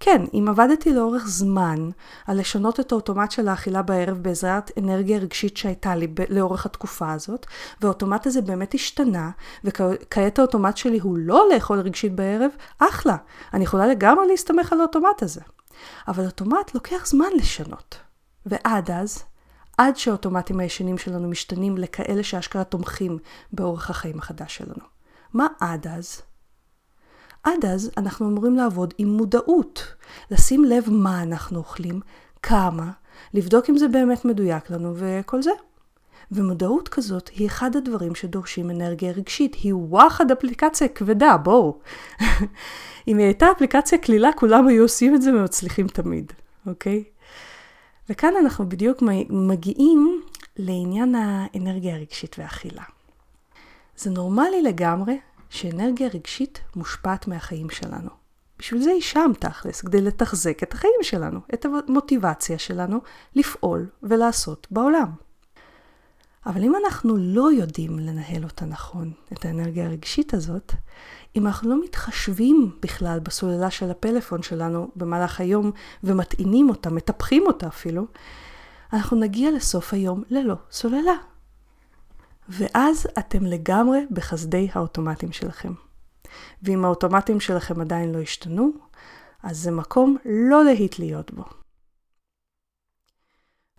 כן, 0.00 0.22
אם 0.34 0.46
עבדתי 0.48 0.92
לאורך 0.92 1.26
זמן 1.26 1.90
על 2.26 2.40
לשנות 2.40 2.80
את 2.80 2.92
האוטומט 2.92 3.30
של 3.30 3.48
האכילה 3.48 3.82
בערב 3.82 4.18
בעזרת 4.18 4.70
אנרגיה 4.78 5.18
רגשית 5.18 5.56
שהייתה 5.56 5.94
לי 5.94 6.06
לאורך 6.28 6.66
התקופה 6.66 7.12
הזאת, 7.12 7.46
והאוטומט 7.80 8.26
הזה 8.26 8.42
באמת 8.42 8.74
השתנה, 8.74 9.30
וכעת 9.64 10.38
האוטומט 10.38 10.76
שלי 10.76 10.98
הוא 10.98 11.18
לא 11.18 11.46
לאכול 11.54 11.80
רגשית 11.80 12.14
בערב, 12.14 12.50
אחלה, 12.78 13.16
אני 13.54 13.64
יכולה 13.64 13.86
לגמרי 13.86 14.26
להסתמך 14.26 14.72
על 14.72 14.80
האוטומט 14.80 15.22
הזה. 15.22 15.40
אבל 16.08 16.24
אוטומט 16.24 16.74
לוקח 16.74 17.06
זמן 17.06 17.28
לשנות. 17.36 17.96
ועד 18.46 18.90
אז, 18.90 19.24
עד 19.78 19.96
שהאוטומטים 19.96 20.60
הישנים 20.60 20.98
שלנו 20.98 21.28
משתנים 21.28 21.78
לכאלה 21.78 22.22
שאשכרה 22.22 22.64
תומכים 22.64 23.18
באורח 23.52 23.90
החיים 23.90 24.18
החדש 24.18 24.56
שלנו. 24.56 24.84
מה 25.34 25.46
עד 25.60 25.86
אז? 25.86 26.22
עד 27.42 27.64
אז 27.64 27.90
אנחנו 27.96 28.28
אמורים 28.28 28.56
לעבוד 28.56 28.94
עם 28.98 29.08
מודעות, 29.08 29.94
לשים 30.30 30.64
לב 30.64 30.84
מה 30.90 31.22
אנחנו 31.22 31.58
אוכלים, 31.58 32.00
כמה, 32.42 32.90
לבדוק 33.34 33.70
אם 33.70 33.78
זה 33.78 33.88
באמת 33.88 34.24
מדויק 34.24 34.70
לנו 34.70 34.94
וכל 34.96 35.42
זה. 35.42 35.50
ומודעות 36.32 36.88
כזאת 36.88 37.28
היא 37.28 37.46
אחד 37.46 37.76
הדברים 37.76 38.14
שדורשים 38.14 38.70
אנרגיה 38.70 39.12
רגשית, 39.12 39.54
היא 39.54 39.74
וואחד 39.74 40.30
אפליקציה 40.30 40.88
כבדה, 40.88 41.36
בואו. 41.36 41.78
אם 43.08 43.18
היא 43.18 43.26
הייתה 43.26 43.46
אפליקציה 43.56 43.98
קלילה, 43.98 44.32
כולם 44.32 44.66
היו 44.66 44.82
עושים 44.82 45.14
את 45.14 45.22
זה 45.22 45.30
ומצליחים 45.34 45.88
תמיד, 45.88 46.32
אוקיי? 46.66 47.04
וכאן 48.08 48.32
אנחנו 48.40 48.68
בדיוק 48.68 49.02
מגיעים 49.30 50.22
לעניין 50.56 51.14
האנרגיה 51.14 51.94
הרגשית 51.94 52.36
והאכילה. 52.38 52.82
זה 53.96 54.10
נורמלי 54.10 54.62
לגמרי 54.62 55.18
שאנרגיה 55.50 56.08
רגשית 56.14 56.60
מושפעת 56.76 57.28
מהחיים 57.28 57.70
שלנו. 57.70 58.10
בשביל 58.58 58.82
זה 58.82 58.90
היא 58.90 59.02
שם 59.02 59.32
תכלס, 59.38 59.80
כדי 59.80 60.00
לתחזק 60.00 60.62
את 60.62 60.72
החיים 60.72 61.00
שלנו, 61.02 61.40
את 61.54 61.66
המוטיבציה 61.66 62.58
שלנו 62.58 63.00
לפעול 63.34 63.86
ולעשות 64.02 64.66
בעולם. 64.70 65.10
אבל 66.46 66.64
אם 66.64 66.72
אנחנו 66.84 67.16
לא 67.16 67.52
יודעים 67.52 67.98
לנהל 67.98 68.44
אותה 68.44 68.64
נכון, 68.64 69.12
את 69.32 69.44
האנרגיה 69.44 69.86
הרגשית 69.86 70.34
הזאת, 70.34 70.72
אם 71.36 71.46
אנחנו 71.46 71.70
לא 71.70 71.84
מתחשבים 71.84 72.76
בכלל 72.82 73.20
בסוללה 73.20 73.70
של 73.70 73.90
הפלאפון 73.90 74.42
שלנו 74.42 74.90
במהלך 74.96 75.40
היום 75.40 75.70
ומטעינים 76.04 76.68
אותה, 76.68 76.90
מטפחים 76.90 77.44
אותה 77.46 77.66
אפילו, 77.66 78.06
אנחנו 78.92 79.16
נגיע 79.16 79.50
לסוף 79.50 79.94
היום 79.94 80.22
ללא 80.30 80.54
סוללה. 80.70 81.29
ואז 82.50 83.06
אתם 83.18 83.44
לגמרי 83.46 84.06
בחסדי 84.10 84.68
האוטומטים 84.72 85.32
שלכם. 85.32 85.72
ואם 86.62 86.84
האוטומטים 86.84 87.40
שלכם 87.40 87.80
עדיין 87.80 88.12
לא 88.12 88.18
השתנו, 88.18 88.70
אז 89.42 89.58
זה 89.58 89.70
מקום 89.70 90.16
לא 90.24 90.64
להיט 90.64 90.98
להיות 90.98 91.30
בו. 91.30 91.44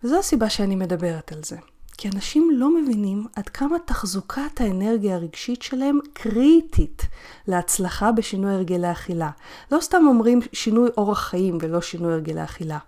וזו 0.04 0.18
הסיבה 0.18 0.50
שאני 0.50 0.76
מדברת 0.76 1.32
על 1.32 1.42
זה. 1.44 1.56
כי 1.96 2.08
אנשים 2.08 2.50
לא 2.54 2.82
מבינים 2.82 3.26
עד 3.36 3.48
כמה 3.48 3.78
תחזוקת 3.78 4.60
האנרגיה 4.60 5.14
הרגשית 5.14 5.62
שלהם 5.62 5.98
קריטית 6.12 7.02
להצלחה 7.48 8.12
בשינוי 8.12 8.54
הרגלי 8.54 8.92
אכילה. 8.92 9.30
לא 9.72 9.80
סתם 9.80 10.04
אומרים 10.08 10.40
שינוי 10.52 10.90
אורח 10.96 11.18
חיים 11.18 11.58
ולא 11.60 11.80
שינוי 11.80 12.12
הרגלי 12.12 12.44
אכילה. 12.44 12.78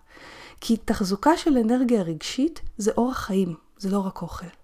כי 0.60 0.76
תחזוקה 0.76 1.36
של 1.36 1.58
אנרגיה 1.58 2.02
רגשית 2.02 2.60
זה 2.78 2.92
אורח 2.96 3.18
חיים, 3.18 3.54
זה 3.78 3.90
לא 3.90 3.98
רק 3.98 4.22
אוכל. 4.22 4.63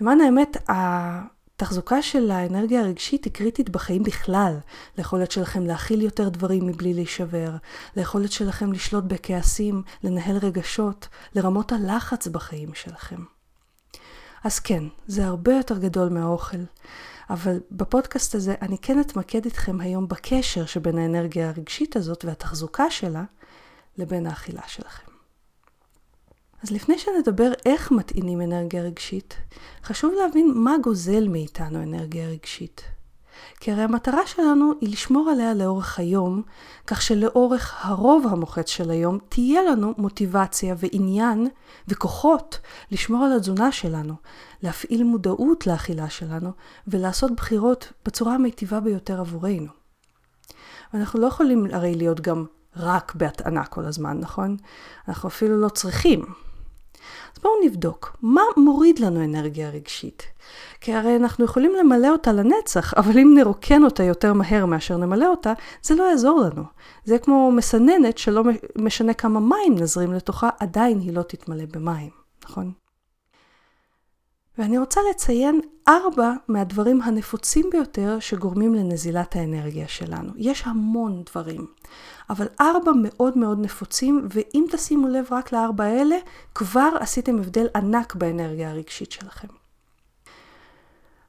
למען 0.00 0.20
האמת, 0.20 0.56
התחזוקה 0.68 2.02
של 2.02 2.30
האנרגיה 2.30 2.80
הרגשית 2.80 3.24
היא 3.24 3.32
קריטית 3.32 3.70
בחיים 3.70 4.02
בכלל. 4.02 4.56
ליכולת 4.98 5.30
שלכם 5.30 5.66
להכיל 5.66 6.02
יותר 6.02 6.28
דברים 6.28 6.66
מבלי 6.66 6.94
להישבר, 6.94 7.50
ליכולת 7.96 8.32
שלכם 8.32 8.72
לשלוט 8.72 9.04
בכעסים, 9.04 9.82
לנהל 10.04 10.36
רגשות, 10.36 11.08
לרמות 11.34 11.72
הלחץ 11.72 12.26
בחיים 12.26 12.74
שלכם. 12.74 13.24
אז 14.44 14.58
כן, 14.58 14.84
זה 15.06 15.26
הרבה 15.26 15.52
יותר 15.52 15.78
גדול 15.78 16.08
מהאוכל. 16.08 16.58
אבל 17.30 17.60
בפודקאסט 17.70 18.34
הזה 18.34 18.54
אני 18.62 18.78
כן 18.78 19.00
אתמקד 19.00 19.44
איתכם 19.44 19.80
היום 19.80 20.08
בקשר 20.08 20.66
שבין 20.66 20.98
האנרגיה 20.98 21.48
הרגשית 21.48 21.96
הזאת 21.96 22.24
והתחזוקה 22.24 22.90
שלה 22.90 23.24
לבין 23.98 24.26
האכילה 24.26 24.62
שלכם. 24.66 25.13
אז 26.64 26.70
לפני 26.70 26.98
שנדבר 26.98 27.52
איך 27.66 27.90
מטעינים 27.90 28.40
אנרגיה 28.40 28.82
רגשית, 28.82 29.36
חשוב 29.84 30.12
להבין 30.12 30.52
מה 30.54 30.74
גוזל 30.82 31.28
מאיתנו 31.28 31.82
אנרגיה 31.82 32.28
רגשית. 32.28 32.82
כי 33.60 33.72
הרי 33.72 33.82
המטרה 33.82 34.26
שלנו 34.26 34.72
היא 34.80 34.92
לשמור 34.92 35.30
עליה 35.30 35.54
לאורך 35.54 35.98
היום, 35.98 36.42
כך 36.86 37.02
שלאורך 37.02 37.74
הרוב 37.80 38.26
המוחץ 38.30 38.68
של 38.68 38.90
היום 38.90 39.18
תהיה 39.28 39.62
לנו 39.62 39.94
מוטיבציה 39.98 40.74
ועניין 40.78 41.48
וכוחות 41.88 42.58
לשמור 42.90 43.24
על 43.24 43.32
התזונה 43.32 43.72
שלנו, 43.72 44.14
להפעיל 44.62 45.04
מודעות 45.04 45.66
לאכילה 45.66 46.10
שלנו 46.10 46.50
ולעשות 46.88 47.32
בחירות 47.32 47.92
בצורה 48.04 48.34
המיטיבה 48.34 48.80
ביותר 48.80 49.20
עבורנו. 49.20 49.72
ואנחנו 50.94 51.20
לא 51.20 51.26
יכולים 51.26 51.66
הרי 51.72 51.94
להיות 51.94 52.20
גם 52.20 52.44
רק 52.76 53.14
בהטענה 53.14 53.64
כל 53.64 53.84
הזמן, 53.84 54.18
נכון? 54.20 54.56
אנחנו 55.08 55.28
אפילו 55.28 55.60
לא 55.60 55.68
צריכים. 55.68 56.43
אז 57.34 57.42
בואו 57.42 57.54
נבדוק, 57.64 58.16
מה 58.22 58.42
מוריד 58.56 58.98
לנו 58.98 59.24
אנרגיה 59.24 59.70
רגשית? 59.70 60.22
כי 60.80 60.92
הרי 60.92 61.16
אנחנו 61.16 61.44
יכולים 61.44 61.72
למלא 61.80 62.08
אותה 62.08 62.32
לנצח, 62.32 62.94
אבל 62.94 63.18
אם 63.18 63.34
נרוקן 63.38 63.84
אותה 63.84 64.02
יותר 64.02 64.32
מהר 64.32 64.66
מאשר 64.66 64.96
נמלא 64.96 65.26
אותה, 65.26 65.52
זה 65.82 65.94
לא 65.94 66.04
יעזור 66.04 66.40
לנו. 66.40 66.62
זה 67.04 67.18
כמו 67.18 67.52
מסננת 67.52 68.18
שלא 68.18 68.42
משנה 68.76 69.14
כמה 69.14 69.40
מים 69.40 69.74
נזרים 69.74 70.12
לתוכה, 70.12 70.48
עדיין 70.60 71.00
היא 71.00 71.12
לא 71.12 71.22
תתמלא 71.22 71.64
במים, 71.72 72.10
נכון? 72.44 72.72
ואני 74.58 74.78
רוצה 74.78 75.00
לציין 75.10 75.60
ארבע 75.88 76.32
מהדברים 76.48 77.02
הנפוצים 77.02 77.66
ביותר 77.72 78.16
שגורמים 78.20 78.74
לנזילת 78.74 79.36
האנרגיה 79.36 79.88
שלנו. 79.88 80.32
יש 80.36 80.62
המון 80.66 81.22
דברים, 81.30 81.66
אבל 82.30 82.46
ארבע 82.60 82.92
מאוד 83.02 83.38
מאוד 83.38 83.58
נפוצים, 83.60 84.28
ואם 84.30 84.64
תשימו 84.70 85.08
לב 85.08 85.26
רק 85.30 85.52
לארבע 85.52 85.84
האלה, 85.84 86.16
כבר 86.54 86.88
עשיתם 87.00 87.38
הבדל 87.38 87.66
ענק 87.76 88.14
באנרגיה 88.14 88.70
הרגשית 88.70 89.12
שלכם. 89.12 89.48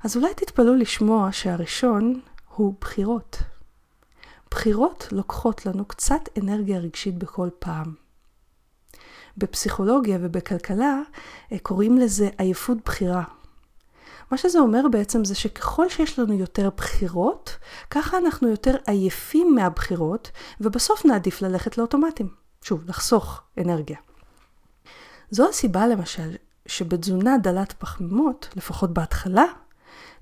אז 0.04 0.16
אולי 0.18 0.34
תתפלאו 0.34 0.76
לשמוע 0.76 1.32
שהראשון 1.32 2.20
הוא 2.56 2.74
בחירות. 2.82 3.38
בחירות 4.52 5.08
לוקחות 5.12 5.66
לנו 5.66 5.86
קצת 5.86 6.22
אנרגיה 6.42 6.80
רגשית 6.80 7.18
בכל 7.18 7.50
פעם. 7.60 8.05
בפסיכולוגיה 9.38 10.18
ובכלכלה 10.22 11.02
אה, 11.52 11.60
קוראים 11.60 11.98
לזה 11.98 12.30
עייפות 12.38 12.78
בחירה. 12.86 13.24
מה 14.32 14.38
שזה 14.38 14.60
אומר 14.60 14.88
בעצם 14.92 15.26
זה 15.26 15.36
שככל 15.36 15.90
שיש 15.90 16.20
לנו 16.20 16.34
יותר 16.34 16.70
בחירות, 16.78 17.58
ככה 17.90 18.18
אנחנו 18.18 18.48
יותר 18.50 18.76
עייפים 18.88 19.56
מהבחירות, 19.56 20.32
ובסוף 20.62 21.06
נעדיף 21.06 21.42
ללכת 21.42 21.78
לאוטומטים. 21.78 22.30
שוב, 22.62 22.84
לחסוך 22.88 23.42
אנרגיה. 23.58 23.98
זו 25.32 25.50
הסיבה 25.50 25.88
למשל 25.88 26.36
שבתזונה 26.66 27.38
דלת 27.38 27.74
פחמימות, 27.74 28.50
לפחות 28.56 28.94
בהתחלה, 28.94 29.46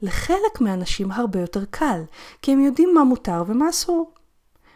לחלק 0.01 0.61
מהאנשים 0.61 1.11
הרבה 1.11 1.39
יותר 1.39 1.65
קל, 1.65 2.01
כי 2.41 2.51
הם 2.51 2.59
יודעים 2.59 2.93
מה 2.95 3.03
מותר 3.03 3.43
ומה 3.47 3.69
אסור. 3.69 4.11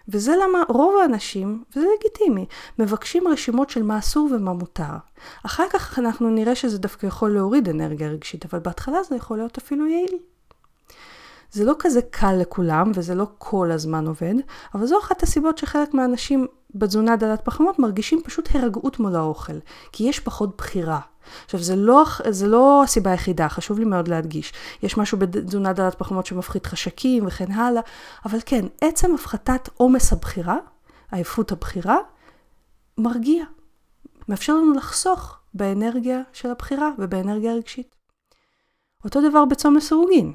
וזה 0.10 0.36
למה 0.44 0.64
רוב 0.70 0.96
האנשים, 1.02 1.64
וזה 1.76 1.88
לגיטימי, 1.98 2.46
מבקשים 2.80 3.28
רשימות 3.28 3.70
של 3.70 3.84
מה 3.84 4.00
אסור 4.00 4.30
ומה 4.32 4.54
מותר. 4.54 4.94
אחר 5.46 5.66
כך 5.70 6.00
אנחנו 6.00 6.30
נראה 6.30 6.56
שזה 6.56 6.78
דווקא 6.78 7.06
יכול 7.06 7.34
להוריד 7.34 7.70
אנרגיה 7.70 8.10
רגשית, 8.10 8.46
אבל 8.46 8.60
בהתחלה 8.60 9.04
זה 9.04 9.16
יכול 9.16 9.38
להיות 9.38 9.58
אפילו 9.58 9.88
יעיל. 9.88 10.18
זה 11.52 11.66
לא 11.66 11.74
כזה 11.80 12.02
קל 12.02 12.34
לכולם, 12.34 12.92
וזה 12.96 13.16
לא 13.16 13.26
כל 13.38 13.72
הזמן 13.72 14.08
עובד, 14.08 14.34
אבל 14.74 14.86
זו 14.86 15.00
אחת 15.00 15.24
הסיבות 15.24 15.58
שחלק 15.58 15.94
מהאנשים 15.94 16.48
בתזונה 16.76 17.16
דלת 17.16 17.42
פחמות 17.46 17.80
מרגישים 17.80 18.22
פשוט 18.24 18.50
הרגעות 18.56 19.00
מול 19.00 19.16
האוכל, 19.16 19.58
כי 19.92 20.04
יש 20.04 20.20
פחות 20.20 20.58
בחירה. 20.58 21.00
עכשיו, 21.46 21.60
זה 21.64 21.76
לא, 21.76 22.06
זה 22.30 22.48
לא 22.48 22.84
הסיבה 22.84 23.12
היחידה, 23.12 23.50
חשוב 23.50 23.80
לי 23.80 23.86
מאוד 23.86 24.08
להדגיש. 24.08 24.54
יש 24.84 24.98
משהו 24.98 25.18
בתזונה 25.18 25.74
דלת 25.74 25.96
פחמות 25.96 26.26
שמפחית 26.26 26.66
חשקים 26.66 27.28
וכן 27.28 27.52
הלאה, 27.52 27.82
אבל 28.26 28.40
כן, 28.46 28.66
עצם 28.82 29.16
הפחתת 29.16 29.70
עומס 29.78 30.14
הבחירה, 30.14 30.58
עייפות 31.12 31.52
הבחירה, 31.52 31.98
מרגיע. 32.98 33.46
מאפשר 34.28 34.54
לנו 34.54 34.74
לחסוך 34.74 35.38
באנרגיה 35.54 36.22
של 36.34 36.52
הבחירה 36.52 36.92
ובאנרגיה 36.98 37.52
הרגשית. 37.52 37.96
אותו 39.06 39.30
דבר 39.30 39.46
בצום 39.46 39.76
לסירוגין. 39.76 40.34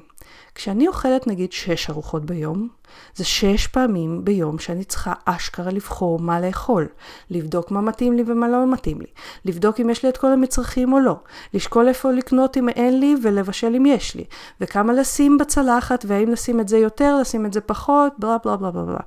כשאני 0.55 0.87
אוכלת 0.87 1.27
נגיד 1.27 1.51
שש 1.51 1.89
ארוחות 1.89 2.25
ביום, 2.25 2.67
זה 3.15 3.23
שש 3.23 3.67
פעמים 3.67 4.25
ביום 4.25 4.59
שאני 4.59 4.83
צריכה 4.83 5.13
אשכרה 5.25 5.71
לבחור 5.71 6.19
מה 6.19 6.39
לאכול, 6.39 6.87
לבדוק 7.29 7.71
מה 7.71 7.81
מתאים 7.81 8.13
לי 8.13 8.23
ומה 8.27 8.47
לא 8.47 8.71
מתאים 8.71 9.01
לי, 9.01 9.07
לבדוק 9.45 9.79
אם 9.79 9.89
יש 9.89 10.03
לי 10.03 10.09
את 10.09 10.17
כל 10.17 10.31
המצרכים 10.31 10.93
או 10.93 10.99
לא, 10.99 11.15
לשקול 11.53 11.87
איפה 11.87 12.11
לקנות 12.11 12.57
אם 12.57 12.69
אין 12.69 12.99
לי 12.99 13.15
ולבשל 13.23 13.75
אם 13.75 13.85
יש 13.85 14.15
לי, 14.15 14.23
וכמה 14.61 14.93
לשים 14.93 15.37
בצלחת 15.37 16.05
והאם 16.07 16.29
לשים 16.29 16.59
את 16.59 16.67
זה 16.67 16.77
יותר, 16.77 17.17
לשים 17.21 17.45
את 17.45 17.53
זה 17.53 17.61
פחות, 17.61 18.13
בלה 18.19 18.37
בלה 18.45 18.57
בלה 18.57 18.71
בלה. 18.71 18.99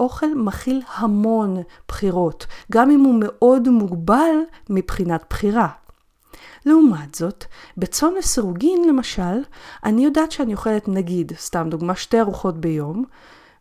אוכל 0.00 0.34
מכיל 0.36 0.82
המון 0.94 1.56
בחירות, 1.88 2.46
גם 2.72 2.90
אם 2.90 3.00
הוא 3.00 3.14
מאוד 3.20 3.68
מוגבל 3.68 4.34
מבחינת 4.70 5.24
בחירה. 5.30 5.68
לעומת 6.66 7.14
זאת, 7.14 7.44
בצום 7.76 8.14
לסירוגין 8.18 8.88
למשל, 8.88 9.42
אני 9.84 10.04
יודעת 10.04 10.32
שאני 10.32 10.52
אוכלת 10.52 10.88
נגיד, 10.88 11.32
סתם 11.36 11.66
דוגמה, 11.70 11.94
שתי 11.94 12.20
ארוחות 12.20 12.60
ביום, 12.60 13.04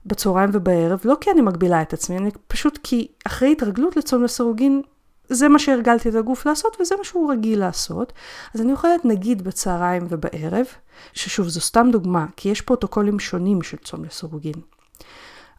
בצהריים 0.06 0.50
ובערב, 0.54 1.02
לא 1.06 1.18
כי 1.22 1.32
אני 1.32 1.42
מגבילה 1.42 1.82
את 1.82 1.94
עצמי, 1.94 2.18
אני 2.18 2.32
פשוט 2.48 2.80
כי 2.84 3.08
אחרי 3.28 3.52
התרגלות 3.52 3.98
לצום 3.98 4.24
לסירוגין, 4.24 4.82
זה 5.30 5.48
מה 5.48 5.60
שהרגלתי 5.60 6.10
את 6.10 6.16
הגוף 6.16 6.46
לעשות 6.46 6.78
וזה 6.82 6.96
מה 6.96 7.04
שהוא 7.04 7.32
רגיל 7.32 7.60
לעשות. 7.60 8.14
אז 8.56 8.62
אני 8.62 8.72
אוכלת 8.72 9.06
נגיד 9.06 9.42
בצהריים 9.42 10.08
ובערב, 10.10 10.66
ששוב 11.14 11.48
זו 11.48 11.62
סתם 11.62 11.88
דוגמה, 11.92 12.26
כי 12.36 12.50
יש 12.50 12.62
פרוטוקולים 12.62 13.20
שונים 13.20 13.62
של 13.62 13.78
צום 13.78 14.06
לסירוגין. 14.06 14.54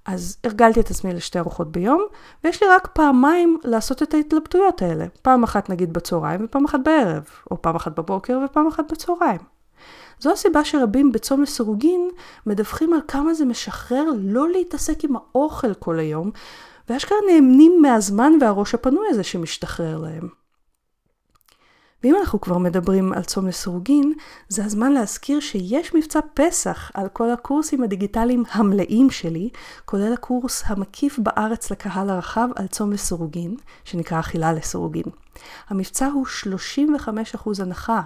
אז 0.07 0.37
הרגלתי 0.45 0.81
את 0.81 0.91
עצמי 0.91 1.15
לשתי 1.15 1.39
ארוחות 1.39 1.73
ביום, 1.73 2.07
ויש 2.45 2.63
לי 2.63 2.69
רק 2.69 2.87
פעמיים 2.93 3.59
לעשות 3.65 4.03
את 4.03 4.15
ההתלבטויות 4.15 4.83
האלה. 4.83 5.07
פעם 5.23 5.43
אחת 5.43 5.71
נגיד 5.71 5.93
בצהריים 5.93 6.45
ופעם 6.45 6.65
אחת 6.65 6.81
בערב, 6.85 7.25
או 7.51 7.63
פעם 7.63 7.77
אחת 7.77 7.99
בבוקר 7.99 8.39
ופעם 8.45 8.67
אחת 8.67 8.93
בצהריים. 8.93 9.41
זו 10.21 10.33
הסיבה 10.33 10.65
שרבים 10.65 11.13
בצום 11.13 11.43
לסירוגין 11.43 12.11
מדווחים 12.47 12.93
על 12.93 13.01
כמה 13.09 13.35
זה 13.35 13.45
משחרר 13.45 14.05
לא 14.19 14.51
להתעסק 14.51 15.05
עם 15.05 15.17
האוכל 15.17 15.75
כל 15.75 15.99
היום, 15.99 16.31
ואשכרה 16.89 17.19
נהנים 17.31 17.83
מהזמן 17.83 18.33
והראש 18.41 18.75
הפנוי 18.75 19.07
הזה 19.11 19.23
שמשתחרר 19.23 19.99
להם. 19.99 20.42
ואם 22.05 22.17
אנחנו 22.21 22.41
כבר 22.41 22.59
מדברים 22.59 23.13
על 23.13 23.23
צום 23.23 23.47
לסירוגין, 23.47 24.13
זה 24.49 24.65
הזמן 24.65 24.93
להזכיר 24.93 25.41
שיש 25.41 25.95
מבצע 25.95 26.21
פסח 26.35 26.91
על 26.95 27.09
כל 27.09 27.31
הקורסים 27.31 27.83
הדיגיטליים 27.83 28.45
המלאים 28.53 29.11
שלי, 29.11 29.49
כולל 29.85 30.13
הקורס 30.13 30.63
המקיף 30.67 31.19
בארץ 31.19 31.71
לקהל 31.71 32.11
הרחב 32.11 32.49
על 32.57 32.67
צום 32.67 32.93
לסירוגין, 32.93 33.57
שנקרא 33.85 34.21
אכילה 34.21 34.53
לסירוגין. 34.53 35.05
המבצע 35.69 36.07
הוא 36.07 36.27
35% 36.27 37.63
הנחה 37.63 38.01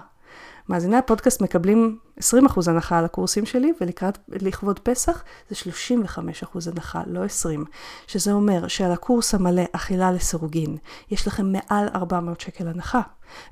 מאזיני 0.69 0.97
הפודקאסט 0.97 1.41
מקבלים 1.41 1.97
20% 2.19 2.23
הנחה 2.67 2.97
על 2.97 3.05
הקורסים 3.05 3.45
שלי, 3.45 3.73
ולקראת, 3.81 4.17
לכבוד 4.29 4.79
פסח 4.79 5.23
זה 5.49 5.55
35% 5.55 6.71
הנחה, 6.71 7.01
לא 7.07 7.23
20. 7.23 7.65
שזה 8.07 8.31
אומר 8.31 8.67
שעל 8.67 8.91
הקורס 8.91 9.35
המלא 9.35 9.63
אכילה 9.71 10.11
לסירוגין, 10.11 10.77
יש 11.11 11.27
לכם 11.27 11.51
מעל 11.51 11.89
400 11.95 12.41
שקל 12.41 12.67
הנחה. 12.67 13.01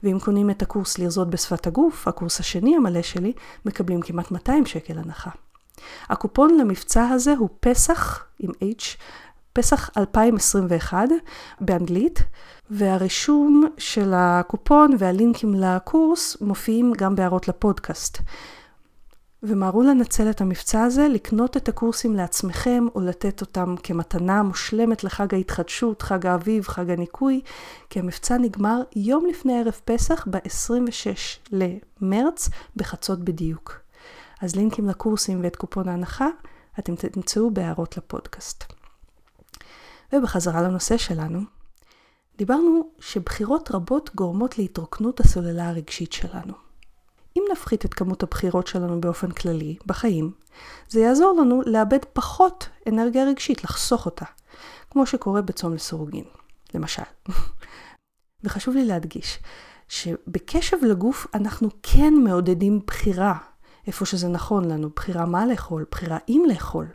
ואם 0.04 0.18
קונים 0.24 0.50
את 0.50 0.62
הקורס 0.62 0.98
לרזות 0.98 1.30
בשפת 1.30 1.68
הגוף, 1.68 2.08
הקורס 2.08 2.40
השני 2.40 2.76
המלא 2.76 3.02
שלי, 3.02 3.34
מקבלים 3.66 4.02
כמעט 4.02 4.32
200 4.32 4.66
שקל 4.66 4.98
הנחה. 4.98 5.30
הקופון 6.10 6.58
למבצע 6.58 7.10
הזה 7.10 7.34
הוא 7.38 7.50
פסח 7.60 8.26
עם 8.40 8.52
H, 8.52 8.84
פסח 9.54 9.90
2021 9.98 11.08
באנגלית, 11.62 12.24
והרישום 12.70 13.64
של 13.78 14.14
הקופון 14.16 14.92
והלינקים 15.00 15.54
לקורס 15.54 16.38
מופיעים 16.42 16.94
גם 16.98 17.16
בהערות 17.16 17.48
לפודקאסט. 17.48 18.18
ומהרו 19.44 19.84
לנצל 19.84 20.30
את 20.30 20.42
המבצע 20.42 20.84
הזה, 20.84 21.08
לקנות 21.08 21.58
את 21.58 21.70
הקורסים 21.70 22.16
לעצמכם 22.16 22.86
או 22.96 23.02
לתת 23.02 23.42
אותם 23.42 23.76
כמתנה 23.84 24.44
מושלמת 24.44 25.04
לחג 25.04 25.34
ההתחדשות, 25.34 26.02
חג 26.02 26.26
האביב, 26.26 26.68
חג 26.68 26.90
הניקוי, 26.90 27.42
כי 27.90 28.00
המבצע 28.00 28.38
נגמר 28.38 28.82
יום 28.96 29.26
לפני 29.26 29.60
ערב 29.60 29.80
פסח 29.86 30.28
ב-26 30.30 31.52
למרץ 31.52 32.50
בחצות 32.76 33.20
בדיוק. 33.20 33.80
אז 34.42 34.56
לינקים 34.56 34.90
לקורסים 34.90 35.40
ואת 35.44 35.56
קופון 35.56 35.90
ההנחה 35.90 36.28
אתם 36.80 36.96
תמצאו 36.96 37.52
בהערות 37.52 37.98
לפודקאסט. 37.98 38.64
ובחזרה 40.14 40.62
לנושא 40.62 40.98
שלנו, 40.98 41.40
דיברנו 42.38 42.90
שבחירות 43.00 43.72
רבות 43.72 44.16
גורמות 44.16 44.58
להתרוקנות 44.58 45.20
הסוללה 45.20 45.70
הרגשית 45.70 46.14
שלנו. 46.14 46.54
אם 47.38 47.44
נפחית 47.52 47.86
את 47.86 47.94
כמות 47.94 48.24
הבחירות 48.24 48.68
שלנו 48.68 49.02
באופן 49.02 49.32
כללי, 49.32 49.76
בחיים, 49.86 50.32
זה 50.90 51.00
יעזור 51.00 51.42
לנו 51.42 51.62
לאבד 51.66 52.06
פחות 52.14 52.70
אנרגיה 52.90 53.26
רגשית, 53.26 53.64
לחסוך 53.64 54.06
אותה, 54.06 54.26
כמו 54.90 55.06
שקורה 55.06 55.42
בצום 55.42 55.74
לסירוגין, 55.74 56.24
למשל. 56.74 57.04
וחשוב 58.44 58.76
לי 58.76 58.86
להדגיש, 58.86 59.40
שבקשב 59.88 60.78
לגוף 60.82 61.28
אנחנו 61.34 61.70
כן 61.84 62.14
מעודדים 62.24 62.80
בחירה, 62.88 63.38
איפה 63.88 64.06
שזה 64.06 64.28
נכון 64.28 64.66
לנו, 64.66 64.90
בחירה 64.96 65.26
מה 65.26 65.46
לאכול, 65.46 65.86
בחירה 65.92 66.18
אם 66.30 66.44
לאכול. 66.48 66.88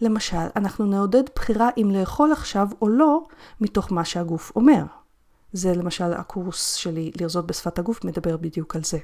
למשל, 0.00 0.46
אנחנו 0.56 0.86
נעודד 0.86 1.22
בחירה 1.34 1.68
אם 1.76 1.90
לאכול 1.90 2.32
עכשיו 2.32 2.68
או 2.82 2.88
לא, 2.88 3.26
מתוך 3.60 3.92
מה 3.92 4.04
שהגוף 4.04 4.52
אומר. 4.56 4.82
זה 5.52 5.74
למשל 5.74 6.12
הקורס 6.12 6.74
שלי, 6.74 7.12
לרזות 7.20 7.46
בשפת 7.46 7.78
הגוף, 7.78 8.04
מדבר 8.04 8.36
בדיוק 8.36 8.76
על 8.76 8.84
זה. 8.84 8.98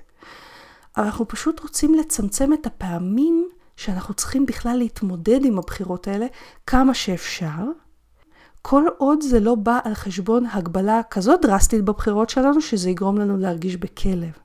אבל 0.97 1.05
אנחנו 1.05 1.29
פשוט 1.29 1.61
רוצים 1.61 1.95
לצמצם 1.95 2.53
את 2.53 2.67
הפעמים 2.67 3.49
שאנחנו 3.77 4.15
צריכים 4.15 4.47
בכלל 4.47 4.77
להתמודד 4.77 5.45
עם 5.45 5.59
הבחירות 5.59 6.09
האלה 6.09 6.27
כמה 6.67 6.95
שאפשר, 6.95 7.65
כל 8.63 8.85
עוד 8.99 9.21
זה 9.21 9.41
לא 9.41 9.55
בא 9.55 9.79
על 9.85 9.95
חשבון 9.95 10.47
הגבלה 10.47 11.01
כזאת 11.11 11.41
דרסטית 11.43 11.85
בבחירות 11.85 12.31
שלנו, 12.31 12.61
שזה 12.61 12.91
יגרום 12.91 13.19
לנו 13.19 13.37
להרגיש 13.37 13.77
בכלב. 13.77 14.44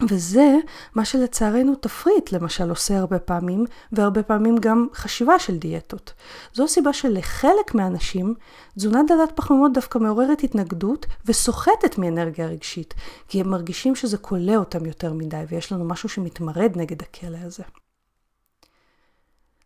וזה 0.00 0.56
מה 0.94 1.04
שלצערנו 1.04 1.74
תפריט 1.74 2.32
למשל 2.32 2.70
עושה 2.70 2.98
הרבה 2.98 3.18
פעמים, 3.18 3.64
והרבה 3.92 4.22
פעמים 4.22 4.56
גם 4.56 4.86
חשיבה 4.94 5.38
של 5.38 5.56
דיאטות. 5.56 6.12
זו 6.52 6.64
הסיבה 6.64 6.92
שלחלק 6.92 7.74
מהאנשים 7.74 8.34
תזונה 8.76 9.00
דלת 9.08 9.32
פחמימות 9.36 9.72
דווקא 9.72 9.98
מעוררת 9.98 10.42
התנגדות 10.42 11.06
וסוחטת 11.26 11.98
מאנרגיה 11.98 12.46
רגשית, 12.46 12.94
כי 13.28 13.40
הם 13.40 13.48
מרגישים 13.48 13.94
שזה 13.94 14.18
כולא 14.18 14.56
אותם 14.56 14.86
יותר 14.86 15.12
מדי, 15.12 15.44
ויש 15.48 15.72
לנו 15.72 15.84
משהו 15.84 16.08
שמתמרד 16.08 16.72
נגד 16.76 17.02
הכלא 17.02 17.38
הזה. 17.42 17.62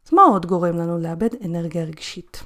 אז 0.07 0.13
מה 0.13 0.23
עוד 0.23 0.47
גורם 0.47 0.77
לנו 0.77 0.99
לאבד 0.99 1.31
אנרגיה 1.45 1.85
רגשית? 1.85 2.43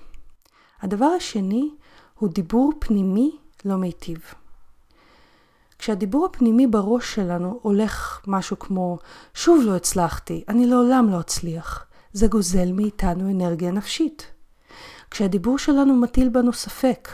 הדבר 0.80 1.06
השני 1.06 1.70
הוא 2.18 2.28
דיבור 2.28 2.72
פנימי 2.78 3.30
לא 3.64 3.76
מיטיב. 3.76 4.34
כשהדיבור 5.82 6.26
הפנימי 6.26 6.66
בראש 6.66 7.14
שלנו 7.14 7.58
הולך 7.62 8.20
משהו 8.26 8.58
כמו, 8.58 8.98
שוב 9.34 9.62
לא 9.64 9.76
הצלחתי, 9.76 10.44
אני 10.48 10.66
לעולם 10.66 11.08
לא 11.10 11.20
אצליח, 11.20 11.86
זה 12.12 12.26
גוזל 12.26 12.72
מאיתנו 12.72 13.30
אנרגיה 13.30 13.70
נפשית. 13.70 14.26
כשהדיבור 15.10 15.58
שלנו 15.58 15.96
מטיל 15.96 16.28
בנו 16.28 16.52
ספק, 16.52 17.08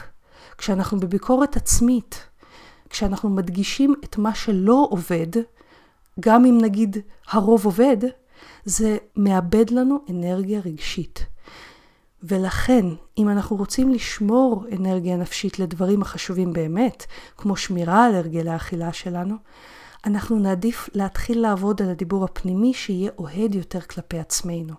כשאנחנו 0.57 0.99
בביקורת 0.99 1.55
עצמית, 1.55 2.27
כשאנחנו 2.89 3.29
מדגישים 3.29 3.95
את 4.03 4.17
מה 4.17 4.35
שלא 4.35 4.87
עובד, 4.89 5.41
גם 6.19 6.45
אם 6.45 6.57
נגיד 6.61 6.97
הרוב 7.29 7.65
עובד, 7.65 7.97
זה 8.65 8.97
מאבד 9.15 9.69
לנו 9.69 9.99
אנרגיה 10.09 10.61
רגשית. 10.65 11.25
ולכן, 12.23 12.85
אם 13.17 13.29
אנחנו 13.29 13.55
רוצים 13.55 13.89
לשמור 13.89 14.65
אנרגיה 14.77 15.17
נפשית 15.17 15.59
לדברים 15.59 16.01
החשובים 16.01 16.53
באמת, 16.53 17.05
כמו 17.37 17.55
שמירה 17.55 18.05
על 18.05 18.15
הרגלי 18.15 18.49
האכילה 18.49 18.93
שלנו, 18.93 19.35
אנחנו 20.05 20.39
נעדיף 20.39 20.89
להתחיל 20.93 21.41
לעבוד 21.41 21.81
על 21.81 21.89
הדיבור 21.89 22.23
הפנימי 22.23 22.73
שיהיה 22.73 23.11
אוהד 23.17 23.55
יותר 23.55 23.81
כלפי 23.81 24.19
עצמנו. 24.19 24.73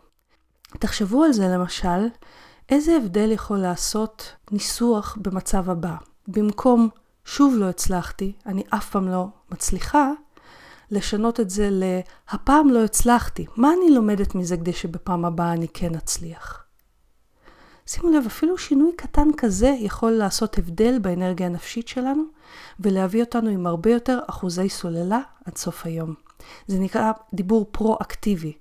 תחשבו 0.79 1.25
על 1.25 1.33
זה 1.33 1.49
למשל, 1.49 2.09
איזה 2.69 2.97
הבדל 2.97 3.33
יכול 3.33 3.59
לעשות 3.59 4.33
ניסוח 4.51 5.17
במצב 5.21 5.71
הבא. 5.71 5.95
במקום 6.29 6.89
שוב 7.25 7.55
לא 7.59 7.69
הצלחתי, 7.69 8.33
אני 8.47 8.63
אף 8.71 8.91
פעם 8.91 9.09
לא 9.09 9.27
מצליחה, 9.51 10.11
לשנות 10.91 11.41
את 11.41 11.51
זה 11.51 11.69
ל"הפעם 11.71 12.69
לא 12.69 12.85
הצלחתי, 12.85 13.47
מה 13.57 13.73
אני 13.73 13.95
לומדת 13.95 14.35
מזה 14.35 14.57
כדי 14.57 14.73
שבפעם 14.73 15.25
הבאה 15.25 15.53
אני 15.53 15.69
כן 15.69 15.95
אצליח?" 15.95 16.60
שימו 17.93 18.11
לב, 18.11 18.27
אפילו 18.27 18.59
שינוי 18.59 18.93
קטן 18.97 19.29
כזה 19.37 19.69
יכול 19.79 20.11
לעשות 20.11 20.59
הבדל 20.59 20.99
באנרגיה 20.99 21.47
הנפשית 21.47 21.89
שלנו, 21.89 22.23
ולהביא 22.81 23.23
אותנו 23.23 23.51
עם 23.51 23.67
הרבה 23.67 23.91
יותר 23.91 24.19
אחוזי 24.27 24.69
סוללה 24.69 25.21
עד 25.45 25.57
סוף 25.57 25.87
היום. 25.87 26.15
זה 26.67 26.79
נקרא 26.79 27.13
דיבור 27.35 27.69
פרו-אקטיבי. 27.73 28.53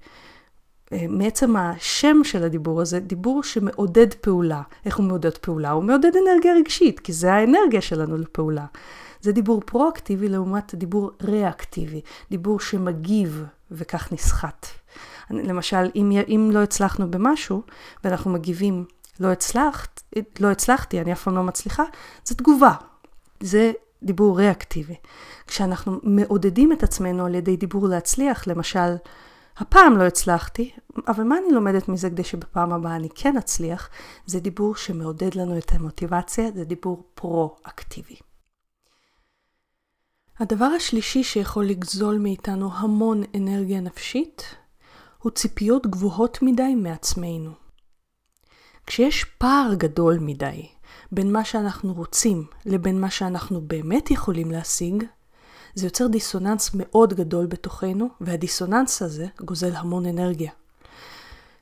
אה, 0.94 1.06
מעצם 1.10 1.56
השם 1.56 2.24
של 2.24 2.44
הדיבור 2.44 2.82
הזה, 2.82 3.00
דיבור 3.00 3.44
שמעודד 3.44 4.14
פעולה. 4.14 4.62
איך 4.86 4.98
הוא 4.98 5.06
מעודד 5.06 5.38
פעולה? 5.38 5.72
הוא 5.72 5.84
מעודד 5.84 6.12
אנרגיה 6.16 6.54
רגשית, 6.56 7.00
כי 7.00 7.14
זה 7.14 7.34
האנרגיה 7.34 7.82
שלנו 7.82 8.18
לפעולה. 8.18 8.66
זה 9.22 9.32
דיבור 9.32 9.62
פרו-אקטיבי 9.66 10.30
לעומת 10.30 10.76
דיבור 10.76 11.12
ריאקטיבי, 11.22 12.02
דיבור 12.32 12.60
שמגיב 12.60 13.44
וכך 13.72 14.14
נסחט. 14.14 14.66
למשל, 15.30 15.90
אם, 15.96 16.12
אם 16.28 16.50
לא 16.54 16.64
הצלחנו 16.64 17.12
במשהו 17.12 17.62
ואנחנו 18.04 18.32
מגיבים 18.32 18.86
לא 19.20 19.28
הצלחת, 19.28 20.04
לא 20.40 20.52
הצלחתי, 20.52 21.02
אני 21.02 21.14
אף 21.14 21.24
פעם 21.24 21.36
לא 21.36 21.44
מצליחה, 21.44 21.84
זה 22.26 22.36
תגובה. 22.36 22.74
זה 23.40 23.72
דיבור 24.04 24.38
ריאקטיבי. 24.38 24.96
כשאנחנו 25.48 26.00
מעודדים 26.04 26.72
את 26.72 26.84
עצמנו 26.84 27.26
על 27.26 27.36
ידי 27.36 27.58
דיבור 27.58 27.88
להצליח, 27.88 28.48
למשל, 28.48 28.96
הפעם 29.58 29.98
לא 29.98 30.04
הצלחתי, 30.04 30.72
אבל 31.08 31.24
מה 31.24 31.38
אני 31.38 31.54
לומדת 31.54 31.90
מזה 31.90 32.10
כדי 32.10 32.24
שבפעם 32.24 32.74
הבאה 32.74 32.96
אני 32.96 33.10
כן 33.16 33.38
אצליח? 33.38 33.90
זה 34.26 34.40
דיבור 34.40 34.76
שמעודד 34.76 35.36
לנו 35.36 35.58
את 35.58 35.72
המוטיבציה, 35.72 36.52
זה 36.56 36.64
דיבור 36.64 37.04
פרו-אקטיבי. 37.16 38.16
הדבר 40.40 40.66
השלישי 40.66 41.24
שיכול 41.24 41.66
לגזול 41.66 42.18
מאיתנו 42.18 42.70
המון 42.74 43.24
אנרגיה 43.36 43.80
נפשית, 43.80 44.56
הוא 45.20 45.32
ציפיות 45.32 45.88
גבוהות 45.88 46.42
מדי 46.42 46.76
מעצמנו. 46.76 47.52
כשיש 48.90 49.24
פער 49.24 49.74
גדול 49.78 50.18
מדי 50.22 50.68
בין 51.12 51.32
מה 51.32 51.46
שאנחנו 51.46 51.94
רוצים 51.94 52.46
לבין 52.66 53.02
מה 53.02 53.10
שאנחנו 53.10 53.62
באמת 53.62 54.12
יכולים 54.12 54.52
להשיג, 54.52 55.04
זה 55.76 55.86
יוצר 55.86 56.08
דיסוננס 56.08 56.72
מאוד 56.74 57.14
גדול 57.14 57.46
בתוכנו, 57.46 58.10
והדיסוננס 58.22 59.02
הזה 59.02 59.26
גוזל 59.42 59.76
המון 59.76 60.06
אנרגיה. 60.06 60.52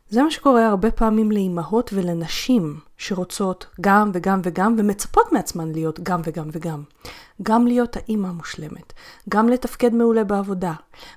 זה 0.10 0.24
מה 0.24 0.32
שקורה 0.32 0.67
הרבה 0.67 0.91
פעמים 0.91 1.32
לאימהות 1.32 1.91
ולנשים 1.93 2.80
שרוצות 2.98 3.65
גם 3.82 4.12
וגם 4.13 4.41
וגם 4.43 4.76
ומצפות 4.78 5.32
מעצמן 5.32 5.72
להיות 5.72 6.00
גם 6.00 6.22
וגם 6.26 6.50
וגם. 6.52 6.84
גם 7.43 7.67
להיות 7.67 7.96
האימא 7.96 8.28
המושלמת, 8.28 8.93
גם 9.30 9.50
לתפקד 9.50 9.93
מעולה 9.93 10.24
בעבודה, 10.24 10.74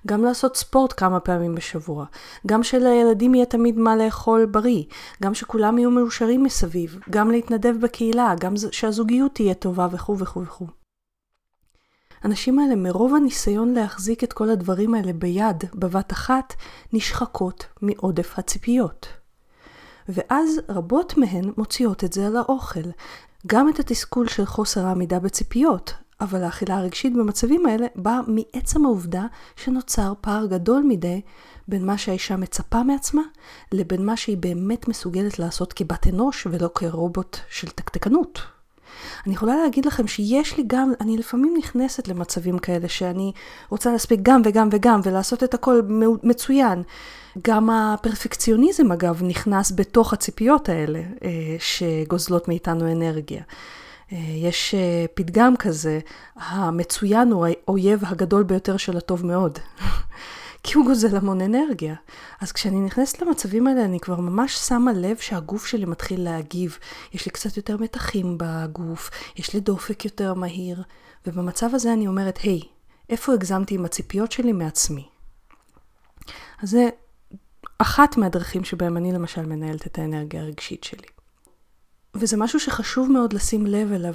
גם 0.06 0.24
לעשות 0.24 0.56
ספורט 0.56 0.94
כמה 0.96 1.20
פעמים 1.20 1.54
בשבוע, 1.54 2.04
גם 2.46 2.62
שלילדים 2.62 3.34
יהיה 3.34 3.46
תמיד 3.46 3.78
מה 3.78 3.96
לאכול 3.96 4.46
בריא, 4.46 4.84
גם 5.22 5.34
שכולם 5.34 5.78
יהיו 5.78 5.90
מאושרים 5.90 6.44
מסביב, 6.44 6.98
גם 7.10 7.30
להתנדב 7.30 7.74
בקהילה, 7.80 8.34
גם 8.40 8.54
שהזוגיות 8.70 9.34
תהיה 9.34 9.54
טובה 9.54 9.88
וכו' 9.92 10.18
וכו' 10.18 10.42
וכו'. 10.42 10.79
הנשים 12.22 12.58
האלה, 12.58 12.76
מרוב 12.76 13.14
הניסיון 13.14 13.72
להחזיק 13.74 14.24
את 14.24 14.32
כל 14.32 14.50
הדברים 14.50 14.94
האלה 14.94 15.12
ביד, 15.12 15.64
בבת 15.74 16.12
אחת, 16.12 16.54
נשחקות 16.92 17.66
מעודף 17.82 18.38
הציפיות. 18.38 19.06
ואז 20.08 20.60
רבות 20.68 21.16
מהן 21.16 21.52
מוציאות 21.56 22.04
את 22.04 22.12
זה 22.12 22.26
על 22.26 22.36
האוכל. 22.36 22.90
גם 23.46 23.68
את 23.68 23.78
התסכול 23.78 24.28
של 24.28 24.44
חוסר 24.44 24.86
העמידה 24.86 25.18
בציפיות, 25.18 25.94
אבל 26.20 26.42
האכילה 26.42 26.76
הרגשית 26.76 27.12
במצבים 27.12 27.66
האלה 27.66 27.86
באה 27.96 28.20
מעצם 28.26 28.84
העובדה 28.84 29.26
שנוצר 29.56 30.12
פער 30.20 30.46
גדול 30.46 30.82
מדי 30.88 31.20
בין 31.68 31.86
מה 31.86 31.98
שהאישה 31.98 32.36
מצפה 32.36 32.82
מעצמה 32.82 33.22
לבין 33.72 34.06
מה 34.06 34.16
שהיא 34.16 34.36
באמת 34.36 34.88
מסוגלת 34.88 35.38
לעשות 35.38 35.72
כבת 35.72 36.06
אנוש 36.06 36.46
ולא 36.50 36.70
כרובוט 36.74 37.36
של 37.50 37.68
תקתקנות. 37.68 38.59
אני 39.26 39.34
יכולה 39.34 39.56
להגיד 39.56 39.86
לכם 39.86 40.06
שיש 40.06 40.56
לי 40.56 40.64
גם, 40.66 40.92
אני 41.00 41.16
לפעמים 41.16 41.54
נכנסת 41.58 42.08
למצבים 42.08 42.58
כאלה 42.58 42.88
שאני 42.88 43.32
רוצה 43.68 43.92
להספיק 43.92 44.20
גם 44.22 44.42
וגם 44.44 44.68
וגם 44.72 45.00
ולעשות 45.04 45.44
את 45.44 45.54
הכל 45.54 45.80
מצוין. 46.22 46.82
גם 47.42 47.70
הפרפקציוניזם 47.70 48.92
אגב 48.92 49.22
נכנס 49.22 49.72
בתוך 49.76 50.12
הציפיות 50.12 50.68
האלה 50.68 50.98
אה, 50.98 51.56
שגוזלות 51.58 52.48
מאיתנו 52.48 52.92
אנרגיה. 52.92 53.42
אה, 54.12 54.18
יש 54.18 54.74
אה, 54.74 55.04
פתגם 55.14 55.56
כזה, 55.56 56.00
המצוין 56.36 57.32
הוא 57.32 57.46
האויב 57.46 58.02
הגדול 58.06 58.42
ביותר 58.42 58.76
של 58.76 58.96
הטוב 58.96 59.26
מאוד. 59.26 59.58
כי 60.62 60.78
הוא 60.78 60.86
גוזל 60.86 61.16
המון 61.16 61.40
אנרגיה. 61.40 61.94
אז 62.40 62.52
כשאני 62.52 62.80
נכנסת 62.80 63.22
למצבים 63.22 63.66
האלה, 63.66 63.84
אני 63.84 64.00
כבר 64.00 64.20
ממש 64.20 64.54
שמה 64.54 64.92
לב 64.92 65.16
שהגוף 65.16 65.66
שלי 65.66 65.84
מתחיל 65.84 66.24
להגיב. 66.24 66.78
יש 67.12 67.26
לי 67.26 67.32
קצת 67.32 67.56
יותר 67.56 67.76
מתחים 67.76 68.38
בגוף, 68.38 69.10
יש 69.36 69.54
לי 69.54 69.60
דופק 69.60 70.04
יותר 70.04 70.34
מהיר, 70.34 70.82
ובמצב 71.26 71.74
הזה 71.74 71.92
אני 71.92 72.06
אומרת, 72.06 72.38
היי, 72.38 72.60
hey, 72.60 72.66
איפה 73.08 73.32
הגזמתי 73.32 73.74
עם 73.74 73.84
הציפיות 73.84 74.32
שלי 74.32 74.52
מעצמי? 74.52 75.08
אז 76.62 76.70
זה 76.70 76.88
אחת 77.78 78.16
מהדרכים 78.16 78.64
שבהם 78.64 78.96
אני 78.96 79.12
למשל 79.12 79.46
מנהלת 79.46 79.86
את 79.86 79.98
האנרגיה 79.98 80.42
הרגשית 80.42 80.84
שלי. 80.84 81.06
וזה 82.14 82.36
משהו 82.36 82.60
שחשוב 82.60 83.10
מאוד 83.10 83.32
לשים 83.32 83.66
לב 83.66 83.92
אליו. 83.92 84.14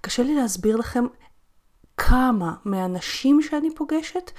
קשה 0.00 0.22
לי 0.22 0.34
להסביר 0.34 0.76
לכם 0.76 1.04
כמה 1.96 2.54
מהאנשים 2.64 3.42
שאני 3.42 3.74
פוגשת 3.74 4.30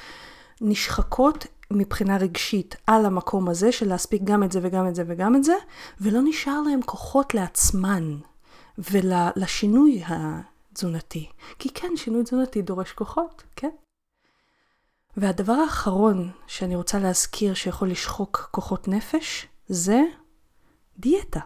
נשחקות 0.62 1.46
מבחינה 1.72 2.18
רגשית 2.18 2.76
על 2.88 3.06
המקום 3.06 3.50
הזה 3.50 3.72
של 3.72 3.88
להספיק 3.88 4.22
גם 4.24 4.44
את 4.44 4.52
זה 4.52 4.60
וגם 4.64 4.88
את 4.88 4.96
זה 4.96 5.04
וגם 5.08 5.36
את 5.36 5.44
זה, 5.44 5.56
ולא 6.02 6.20
נשאר 6.24 6.62
להם 6.62 6.82
כוחות 6.82 7.34
לעצמן 7.34 8.18
ולשינוי 8.78 10.04
התזונתי. 10.08 11.30
כי 11.60 11.70
כן, 11.70 11.92
שינוי 11.96 12.24
תזונתי 12.24 12.62
דורש 12.62 12.92
כוחות, 12.92 13.44
כן. 13.56 13.70
והדבר 15.18 15.54
האחרון 15.54 16.32
שאני 16.48 16.76
רוצה 16.76 17.00
להזכיר 17.00 17.54
שיכול 17.54 17.92
לשחוק 17.92 18.50
כוחות 18.52 18.88
נפש, 18.88 19.48
זה 19.68 20.02
דיאטה. 21.00 21.40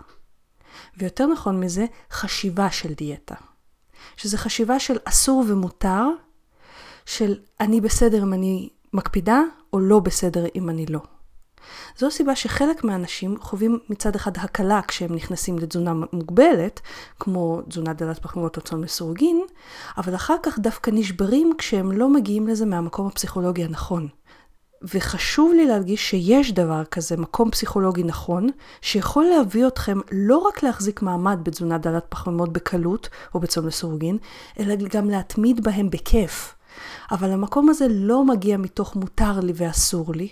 ויותר 0.98 1.26
נכון 1.28 1.60
מזה, 1.60 1.86
חשיבה 2.12 2.72
של 2.72 2.93
דיאטה. 2.93 3.36
שזה 4.17 4.38
חשיבה 4.38 4.80
של 4.80 4.98
אסור 5.06 5.45
ומותר, 5.48 6.06
של 7.06 7.39
אני 7.60 7.82
בסדר 7.82 8.24
אם 8.24 8.34
אני 8.34 8.69
מקפידה 8.93 9.41
או 9.73 9.80
לא 9.80 9.99
בסדר 9.99 10.45
אם 10.56 10.69
אני 10.69 10.86
לא. 10.86 10.99
זו 11.97 12.08
הסיבה 12.08 12.36
שחלק 12.36 12.84
מהאנשים 12.84 13.38
חווים 13.39 13.80
מצד 13.89 14.15
אחד 14.15 14.32
הקלה 14.38 14.82
כשהם 14.88 15.15
נכנסים 15.15 15.60
לתזונה 15.60 15.93
מוגבלת, 16.13 16.82
כמו 17.19 17.62
תזונה 17.69 17.93
דלת 17.93 18.19
פחמימות 18.19 18.58
או 18.58 18.62
צאן 18.62 18.82
מסורגין, 18.82 19.41
אבל 19.97 20.15
אחר 20.15 20.36
כך 20.43 20.60
דווקא 20.60 20.91
נשברים 20.93 21.54
כשהם 21.58 21.91
לא 21.91 22.10
מגיעים 22.10 22.47
לזה 22.47 22.65
מהמקום 22.65 23.08
הפסיכולוגי 23.08 23.63
הנכון. 23.63 24.08
וחשוב 24.82 25.54
לי 25.54 25.67
להדגיש 25.67 26.10
שיש 26.10 26.52
דבר 26.52 26.86
כזה, 26.86 27.17
מקום 27.17 27.52
פסיכולוגי 27.52 28.04
נכון, 28.04 28.47
שיכול 28.82 29.25
להביא 29.25 29.67
אתכם 29.67 29.99
לא 30.12 30.38
רק 30.38 30.63
להחזיק 30.63 31.02
מעמד 31.02 31.39
בתזונה 31.43 31.78
דלת 31.78 32.06
פחמימות 32.10 32.54
בקלות 32.54 33.10
או 33.34 33.39
בצום 33.39 33.67
לסורגין, 33.67 34.17
אלא 34.60 34.75
גם 34.75 35.10
להתמיד 35.10 35.63
בהם 35.63 35.89
בכיף. 35.89 36.56
אבל 37.12 37.32
המקום 37.32 37.69
הזה 37.69 37.88
לא 37.89 38.25
מגיע 38.25 38.58
מתוך 38.58 38.95
מותר 38.95 39.39
לי 39.39 39.53
ואסור 39.55 40.13
לי, 40.13 40.29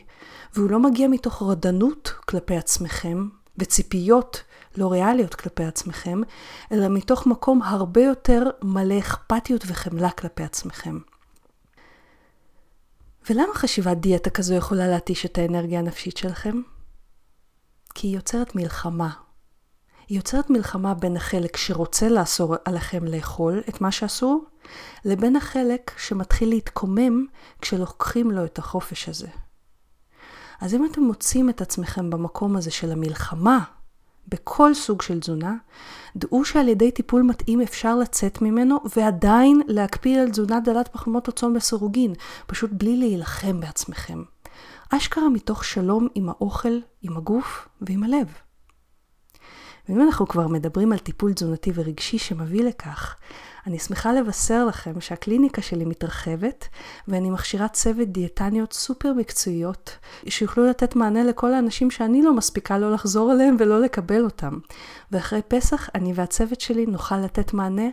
והוא 0.55 0.69
לא 0.69 0.79
מגיע 0.79 1.07
מתוך 1.07 1.41
רדנות 1.41 2.13
כלפי 2.25 2.57
עצמכם 2.57 3.27
וציפיות 3.57 4.43
לא 4.77 4.91
ריאליות 4.91 5.35
כלפי 5.35 5.63
עצמכם, 5.63 6.21
אלא 6.71 6.87
מתוך 6.87 7.27
מקום 7.27 7.61
הרבה 7.61 8.01
יותר 8.01 8.49
מלא 8.63 8.99
אכפתיות 8.99 9.63
וחמלה 9.67 10.09
כלפי 10.11 10.43
עצמכם. 10.43 10.99
ולמה 13.29 13.53
חשיבת 13.53 13.97
דיאטה 13.97 14.29
כזו 14.29 14.53
יכולה 14.53 14.87
להתיש 14.87 15.25
את 15.25 15.37
האנרגיה 15.37 15.79
הנפשית 15.79 16.17
שלכם? 16.17 16.61
כי 17.95 18.07
היא 18.07 18.15
יוצרת 18.15 18.55
מלחמה. 18.55 19.26
היא 20.07 20.17
יוצרת 20.17 20.49
מלחמה 20.49 20.93
בין 20.93 21.17
החלק 21.17 21.57
שרוצה 21.57 22.09
לאסור 22.09 22.55
עליכם 22.65 23.05
לאכול 23.05 23.61
את 23.69 23.81
מה 23.81 23.91
שאסור, 23.91 24.45
לבין 25.05 25.35
החלק 25.35 25.91
שמתחיל 25.97 26.49
להתקומם 26.49 27.25
כשלוקחים 27.61 28.31
לו 28.31 28.45
את 28.45 28.59
החופש 28.59 29.09
הזה. 29.09 29.27
אז 30.61 30.73
אם 30.73 30.85
אתם 30.85 31.01
מוצאים 31.01 31.49
את 31.49 31.61
עצמכם 31.61 32.09
במקום 32.09 32.55
הזה 32.55 32.71
של 32.71 32.91
המלחמה, 32.91 33.59
בכל 34.27 34.73
סוג 34.73 35.01
של 35.01 35.19
תזונה, 35.19 35.55
דעו 36.15 36.45
שעל 36.45 36.67
ידי 36.67 36.91
טיפול 36.91 37.21
מתאים 37.21 37.61
אפשר 37.61 37.95
לצאת 37.95 38.41
ממנו 38.41 38.79
ועדיין 38.95 39.61
להקפיד 39.67 40.19
על 40.19 40.29
תזונה 40.29 40.59
דלת 40.59 40.87
פחמימות 40.87 41.27
או 41.27 41.33
צאן 41.33 41.53
לסירוגין, 41.53 42.13
פשוט 42.47 42.71
בלי 42.73 42.97
להילחם 42.97 43.59
בעצמכם. 43.59 44.23
אשכרה 44.89 45.29
מתוך 45.29 45.63
שלום 45.65 46.07
עם 46.15 46.29
האוכל, 46.29 46.79
עם 47.01 47.17
הגוף 47.17 47.67
ועם 47.81 48.03
הלב. 48.03 48.46
ואם 49.89 50.01
אנחנו 50.01 50.27
כבר 50.27 50.47
מדברים 50.47 50.91
על 50.91 50.97
טיפול 50.97 51.33
תזונתי 51.33 51.71
ורגשי 51.75 52.17
שמביא 52.17 52.63
לכך, 52.63 53.15
אני 53.67 53.79
שמחה 53.79 54.13
לבשר 54.13 54.65
לכם 54.65 55.01
שהקליניקה 55.01 55.61
שלי 55.61 55.85
מתרחבת, 55.85 56.67
ואני 57.07 57.29
מכשירה 57.29 57.67
צוות 57.67 58.07
דיאטניות 58.07 58.73
סופר 58.73 59.13
מקצועיות, 59.13 59.97
שיוכלו 60.27 60.69
לתת 60.69 60.95
מענה 60.95 61.23
לכל 61.23 61.53
האנשים 61.53 61.91
שאני 61.91 62.21
לא 62.21 62.33
מספיקה 62.33 62.77
לא 62.77 62.93
לחזור 62.93 63.31
אליהם 63.31 63.55
ולא 63.59 63.81
לקבל 63.81 64.23
אותם. 64.23 64.59
ואחרי 65.11 65.41
פסח, 65.47 65.89
אני 65.95 66.13
והצוות 66.15 66.61
שלי 66.61 66.85
נוכל 66.85 67.17
לתת 67.17 67.53
מענה 67.53 67.87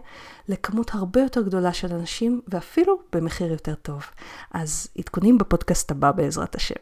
לכמות 0.48 0.94
הרבה 0.94 1.20
יותר 1.20 1.42
גדולה 1.42 1.72
של 1.72 1.92
אנשים, 1.92 2.40
ואפילו 2.48 2.98
במחיר 3.12 3.52
יותר 3.52 3.74
טוב. 3.74 4.02
אז 4.50 4.88
עדכונים 4.98 5.38
בפודקאסט 5.38 5.90
הבא 5.90 6.12
בעזרת 6.12 6.54
השם. 6.54 6.74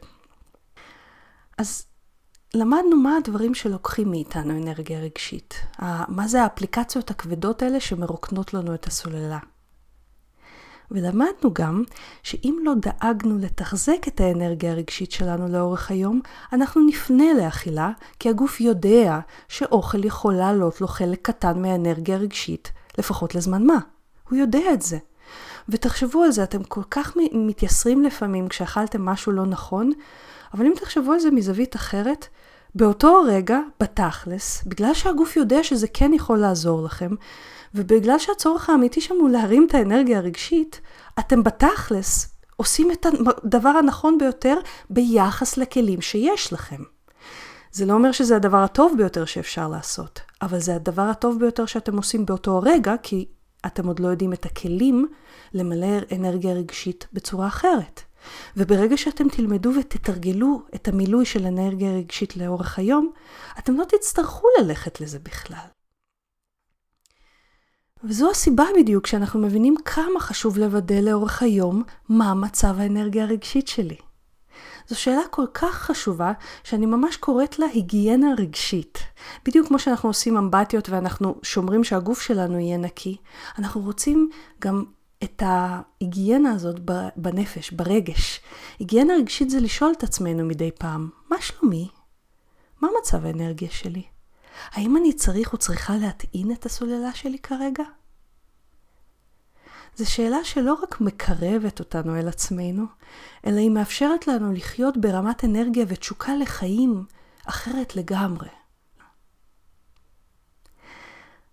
אז 1.58 1.86
למדנו 2.54 2.96
מה 2.96 3.16
הדברים 3.16 3.54
שלוקחים 3.54 4.10
מאיתנו 4.10 4.62
אנרגיה 4.62 5.00
רגשית. 5.00 5.54
מה 6.08 6.28
זה 6.28 6.42
האפליקציות 6.42 7.10
הכבדות 7.10 7.62
האלה 7.62 7.80
שמרוקנות 7.80 8.54
לנו 8.54 8.74
את 8.74 8.86
הסוללה. 8.86 9.38
ולמדנו 10.90 11.52
גם 11.52 11.82
שאם 12.22 12.58
לא 12.62 12.72
דאגנו 12.74 13.38
לתחזק 13.38 14.08
את 14.08 14.20
האנרגיה 14.20 14.72
הרגשית 14.72 15.12
שלנו 15.12 15.48
לאורך 15.48 15.90
היום, 15.90 16.20
אנחנו 16.52 16.86
נפנה 16.86 17.24
לאכילה, 17.34 17.90
כי 18.18 18.28
הגוף 18.28 18.60
יודע 18.60 19.18
שאוכל 19.48 20.04
יכול 20.04 20.34
לעלות 20.34 20.80
לו 20.80 20.88
חלק 20.88 21.18
קטן 21.22 21.62
מהאנרגיה 21.62 22.16
הרגשית, 22.16 22.72
לפחות 22.98 23.34
לזמן 23.34 23.66
מה. 23.66 23.78
הוא 24.28 24.38
יודע 24.38 24.72
את 24.72 24.82
זה. 24.82 24.98
ותחשבו 25.68 26.22
על 26.22 26.30
זה, 26.30 26.42
אתם 26.42 26.62
כל 26.62 26.82
כך 26.90 27.16
מתייסרים 27.32 28.02
לפעמים 28.02 28.48
כשאכלתם 28.48 29.04
משהו 29.04 29.32
לא 29.32 29.46
נכון, 29.46 29.92
אבל 30.54 30.66
אם 30.66 30.72
תחשבו 30.76 31.12
על 31.12 31.18
זה 31.20 31.30
מזווית 31.30 31.76
אחרת, 31.76 32.26
באותו 32.74 33.22
רגע, 33.26 33.58
בתכלס, 33.80 34.64
בגלל 34.66 34.94
שהגוף 34.94 35.36
יודע 35.36 35.62
שזה 35.62 35.86
כן 35.94 36.12
יכול 36.14 36.38
לעזור 36.38 36.82
לכם, 36.82 37.10
ובגלל 37.74 38.18
שהצורך 38.18 38.70
האמיתי 38.70 39.00
שם 39.00 39.14
הוא 39.20 39.30
להרים 39.30 39.66
את 39.70 39.74
האנרגיה 39.74 40.18
הרגשית, 40.18 40.80
אתם 41.18 41.42
בתכלס 41.42 42.34
עושים 42.56 42.90
את 42.92 43.06
הדבר 43.44 43.68
הנכון 43.68 44.18
ביותר 44.18 44.56
ביחס 44.90 45.56
לכלים 45.56 46.00
שיש 46.00 46.52
לכם. 46.52 46.82
זה 47.72 47.86
לא 47.86 47.92
אומר 47.92 48.12
שזה 48.12 48.36
הדבר 48.36 48.56
הטוב 48.56 48.94
ביותר 48.96 49.24
שאפשר 49.24 49.68
לעשות, 49.68 50.20
אבל 50.42 50.58
זה 50.60 50.74
הדבר 50.74 51.02
הטוב 51.02 51.38
ביותר 51.38 51.66
שאתם 51.66 51.96
עושים 51.96 52.26
באותו 52.26 52.60
רגע, 52.62 52.94
כי 53.02 53.26
אתם 53.66 53.86
עוד 53.86 54.00
לא 54.00 54.08
יודעים 54.08 54.32
את 54.32 54.46
הכלים 54.46 55.08
למלא 55.54 55.98
אנרגיה 56.12 56.52
רגשית 56.54 57.06
בצורה 57.12 57.46
אחרת. 57.46 58.02
וברגע 58.56 58.96
שאתם 58.96 59.28
תלמדו 59.28 59.70
ותתרגלו 59.80 60.62
את 60.74 60.88
המילוי 60.88 61.24
של 61.24 61.46
אנרגיה 61.46 61.92
רגשית 61.92 62.36
לאורך 62.36 62.78
היום, 62.78 63.12
אתם 63.58 63.76
לא 63.76 63.84
תצטרכו 63.84 64.46
ללכת 64.60 65.00
לזה 65.00 65.18
בכלל. 65.18 65.66
וזו 68.04 68.30
הסיבה 68.30 68.64
בדיוק 68.78 69.06
שאנחנו 69.06 69.40
מבינים 69.40 69.74
כמה 69.84 70.20
חשוב 70.20 70.58
לוודא 70.58 70.94
לאורך 70.94 71.42
היום 71.42 71.82
מה 72.08 72.34
מצב 72.34 72.74
האנרגיה 72.78 73.24
הרגשית 73.24 73.68
שלי. 73.68 73.96
זו 74.92 75.00
שאלה 75.00 75.22
כל 75.30 75.46
כך 75.54 75.74
חשובה, 75.74 76.32
שאני 76.64 76.86
ממש 76.86 77.16
קוראת 77.16 77.58
לה 77.58 77.66
היגיינה 77.66 78.26
רגשית. 78.38 78.98
בדיוק 79.44 79.68
כמו 79.68 79.78
שאנחנו 79.78 80.08
עושים 80.08 80.36
אמבטיות 80.36 80.88
ואנחנו 80.88 81.34
שומרים 81.42 81.84
שהגוף 81.84 82.20
שלנו 82.20 82.58
יהיה 82.58 82.76
נקי, 82.76 83.16
אנחנו 83.58 83.80
רוצים 83.80 84.30
גם 84.60 84.84
את 85.24 85.42
ההיגיינה 85.46 86.52
הזאת 86.52 86.80
בנפש, 87.16 87.70
ברגש. 87.70 88.40
היגיינה 88.78 89.14
רגשית 89.14 89.50
זה 89.50 89.60
לשאול 89.60 89.92
את 89.98 90.02
עצמנו 90.02 90.44
מדי 90.44 90.70
פעם, 90.78 91.08
מה 91.30 91.36
שלומי? 91.40 91.88
מה 92.80 92.88
מצב 93.00 93.26
האנרגיה 93.26 93.70
שלי? 93.70 94.02
האם 94.72 94.96
אני 94.96 95.12
צריך 95.12 95.52
או 95.52 95.58
צריכה 95.58 95.96
להטעין 95.96 96.52
את 96.52 96.66
הסוללה 96.66 97.14
שלי 97.14 97.38
כרגע? 97.38 97.84
זו 99.96 100.10
שאלה 100.10 100.44
שלא 100.44 100.74
רק 100.82 101.00
מקרבת 101.00 101.80
אותנו 101.80 102.16
אל 102.16 102.28
עצמנו, 102.28 102.84
אלא 103.46 103.58
היא 103.58 103.70
מאפשרת 103.70 104.26
לנו 104.26 104.52
לחיות 104.52 104.96
ברמת 104.96 105.44
אנרגיה 105.44 105.84
ותשוקה 105.88 106.36
לחיים 106.36 107.04
אחרת 107.44 107.96
לגמרי. 107.96 108.48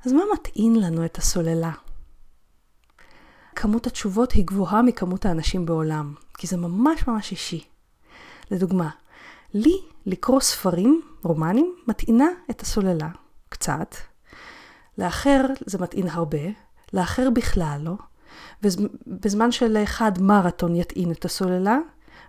אז 0.05 0.13
מה 0.13 0.21
מטעין 0.33 0.75
לנו 0.75 1.05
את 1.05 1.17
הסוללה? 1.17 1.71
כמות 3.55 3.87
התשובות 3.87 4.31
היא 4.31 4.45
גבוהה 4.45 4.81
מכמות 4.81 5.25
האנשים 5.25 5.65
בעולם, 5.65 6.13
כי 6.37 6.47
זה 6.47 6.57
ממש 6.57 7.07
ממש 7.07 7.31
אישי. 7.31 7.63
לדוגמה, 8.51 8.89
לי 9.53 9.81
לקרוא 10.05 10.39
ספרים, 10.39 11.01
רומנים, 11.23 11.75
מטעינה 11.87 12.27
את 12.49 12.61
הסוללה, 12.61 13.09
קצת. 13.49 13.95
לאחר 14.97 15.45
זה 15.65 15.77
מטעין 15.77 16.07
הרבה, 16.07 16.37
לאחר 16.93 17.29
בכלל 17.29 17.81
לא. 17.83 17.93
ובזמן 18.63 19.51
שלאחד 19.51 20.11
מרתון 20.21 20.75
יטעין 20.75 21.11
את 21.11 21.25
הסוללה, 21.25 21.77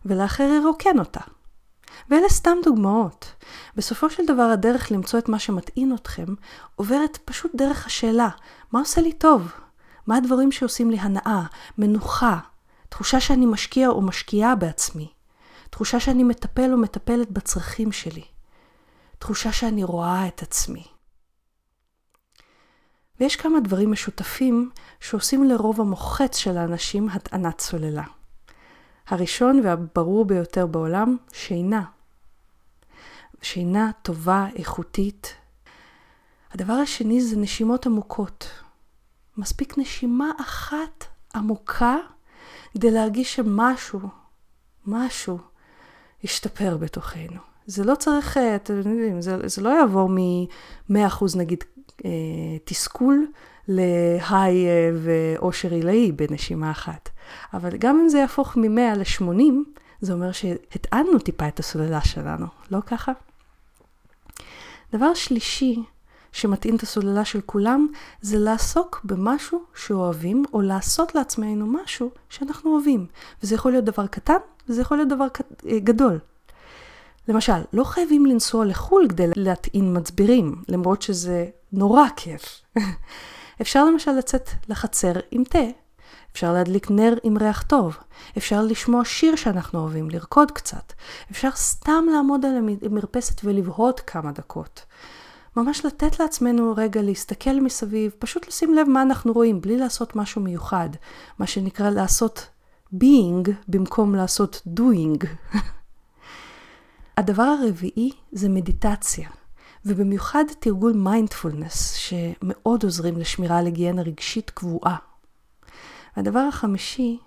ולאחר 0.05 0.51
ירוקן 0.63 0.99
אותה. 0.99 1.21
ואלה 2.11 2.29
סתם 2.29 2.57
דוגמאות. 2.65 3.33
בסופו 3.77 4.11
של 4.11 4.27
דבר 4.27 4.43
הדרך 4.43 4.93
למצוא 4.93 5.19
את 5.19 5.29
מה 5.29 5.39
שמטעין 5.39 5.95
אתכם 5.95 6.25
עוברת 6.77 7.19
פשוט 7.25 7.51
דרך 7.55 7.87
השאלה, 7.87 8.29
מה 8.73 8.81
עושה 8.81 9.01
לי 9.01 9.13
טוב? 9.13 9.53
מה 10.07 10.17
הדברים 10.17 10.53
שעושים 10.53 10.91
לי 10.91 10.99
הנאה, 11.01 11.43
מנוחה, 11.79 12.39
תחושה 12.89 13.21
שאני 13.21 13.47
משקיע 13.47 13.89
או 13.89 14.01
משקיעה 14.03 14.55
בעצמי, 14.55 15.09
תחושה 15.71 16.01
שאני 16.01 16.25
מטפל 16.25 16.73
או 16.73 16.79
מטפלת 16.79 17.31
בצרכים 17.31 17.93
שלי, 17.93 18.25
תחושה 19.19 19.53
שאני 19.53 19.85
רואה 19.85 20.27
את 20.27 20.43
עצמי. 20.43 20.85
ויש 23.21 23.37
כמה 23.37 23.61
דברים 23.61 23.93
משותפים 23.93 24.71
שעושים 25.01 25.45
לרוב 25.45 25.81
המוחץ 25.81 26.37
של 26.37 26.59
האנשים 26.59 27.09
הטענת 27.09 27.61
סוללה. 27.61 28.05
הראשון 29.09 29.61
והברור 29.65 30.25
ביותר 30.25 30.67
בעולם, 30.67 31.17
שינה. 31.33 31.85
שינה 33.43 33.91
טובה, 34.03 34.47
איכותית. 34.57 35.35
הדבר 36.53 36.73
השני 36.73 37.21
זה 37.21 37.37
נשימות 37.37 37.87
עמוקות. 37.87 38.51
מספיק 39.37 39.79
נשימה 39.79 40.31
אחת 40.41 41.05
עמוקה 41.35 41.97
כדי 42.73 42.91
להרגיש 42.91 43.37
שמשהו, 43.37 44.01
משהו, 44.87 45.39
ישתפר 46.23 46.77
בתוכנו. 46.77 47.41
זה 47.67 47.85
לא 47.85 47.95
צריך, 47.95 48.37
אה, 48.37 48.57
אתם 48.57 48.77
יודעים, 48.77 49.23
זה, 49.23 49.49
זה 49.49 49.63
לא 49.63 49.69
יעבור 49.69 50.09
מ-100% 50.09 51.25
נגיד 51.37 51.65
תסכול 52.65 53.27
להיי 53.69 54.67
אה, 54.67 54.91
ואושר 55.03 55.71
עילאי 55.73 56.13
בנשימה 56.13 56.71
אחת. 56.71 57.09
אבל 57.55 57.77
גם 57.79 58.01
אם 58.01 58.09
זה 58.09 58.19
יהפוך 58.19 58.57
מ-100 58.57 58.99
ל-80, 58.99 59.81
זה 60.01 60.13
אומר 60.13 60.33
שהטענו 60.33 61.19
טיפה 61.19 61.49
את 61.49 61.59
הסוללה 61.59 62.01
שלנו, 62.01 62.47
לא 62.71 62.79
ככה? 62.87 63.13
דבר 64.93 65.15
שלישי 65.15 65.83
שמטעין 66.33 66.77
את 66.77 66.83
הסוללה 66.83 67.25
של 67.25 67.41
כולם, 67.47 67.87
זה 68.21 68.39
לעסוק 68.39 69.01
במשהו 69.05 69.63
שאוהבים, 69.75 70.45
או 70.53 70.61
לעשות 70.61 71.15
לעצמנו 71.15 71.67
משהו 71.67 72.11
שאנחנו 72.29 72.75
אוהבים. 72.75 73.07
וזה 73.43 73.55
יכול 73.55 73.73
להיות 73.73 73.85
דבר 73.85 74.07
קטן, 74.07 74.39
וזה 74.69 74.81
יכול 74.81 74.97
להיות 74.97 75.09
דבר 75.09 75.27
גדול. 75.67 76.19
למשל, 77.29 77.63
לא 77.73 77.85
חייבים 77.85 78.27
לנסוע 78.27 78.65
לחו"ל 78.65 79.07
כדי 79.09 79.27
להטעין 79.37 79.97
מצבירים, 79.97 80.63
למרות 80.69 81.03
שזה 81.03 81.47
נורא 81.73 82.05
כיף. 82.17 82.63
אפשר 83.63 83.85
למשל 83.85 84.11
לצאת 84.11 84.51
לחצר 84.69 85.13
עם 85.31 85.45
תה. 85.45 85.59
אפשר 86.33 86.53
להדליק 86.53 86.91
נר 86.91 87.15
עם 87.23 87.39
ריח 87.39 87.63
טוב. 87.63 87.97
אפשר 88.37 88.63
לשמוע 88.63 89.05
שיר 89.05 89.37
שאנחנו 89.37 89.79
אוהבים, 89.79 90.11
לרקוד 90.11 90.51
קצת. 90.51 90.93
אפשר 91.31 91.51
סתם 91.55 92.05
לעמוד 92.13 92.45
על 92.45 92.57
המרפסת 92.83 93.41
ולבהות 93.45 94.01
כמה 94.01 94.33
דקות. 94.33 94.85
ממש 95.57 95.85
לתת 95.85 96.21
לעצמנו 96.21 96.75
רגע 96.77 97.03
להסתכל 97.03 97.61
מסביב, 97.61 98.13
פשוט 98.19 98.49
לשים 98.49 98.75
לב 98.75 98.89
מה 98.89 99.03
אנחנו 99.03 99.33
רואים, 99.33 99.61
בלי 99.61 99.77
לעשות 99.77 100.17
משהו 100.17 100.41
מיוחד. 100.41 100.89
מה 101.39 101.47
שנקרא 101.47 101.91
לעשות 101.91 102.49
being 102.95 103.51
במקום 103.69 104.15
לעשות 104.15 104.63
doing. 104.77 105.27
הדבר 107.21 107.43
הרביעי 107.43 108.13
זה 108.33 108.49
מדיטציה, 108.49 109.29
ובמיוחד 109.85 110.45
תרגול 110.61 110.93
מיינדפולנס, 110.93 111.95
שמאוד 111.95 112.85
עוזרים 112.85 113.19
לשמירה 113.19 113.59
על 113.59 113.67
היגיינה 113.67 114.03
רגשית 114.03 114.51
קבועה. 114.51 114.97
והדבר 116.17 116.39
החמישי 116.39 117.19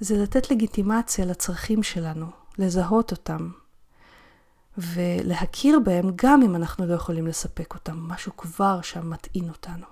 זה 0.00 0.22
לתת 0.22 0.50
לגיטימציה 0.50 1.24
לצרכים 1.24 1.82
שלנו, 1.82 2.26
לזהות 2.58 3.10
אותם, 3.10 3.50
ולהכיר 4.78 5.78
בהם 5.78 6.10
גם 6.16 6.42
אם 6.42 6.56
אנחנו 6.56 6.86
לא 6.86 6.94
יכולים 6.94 7.26
לספק 7.26 7.74
אותם, 7.74 7.96
משהו 7.96 8.36
כבר 8.36 8.80
שם 8.82 9.10
מטעין 9.10 9.48
אותנו. 9.48 9.86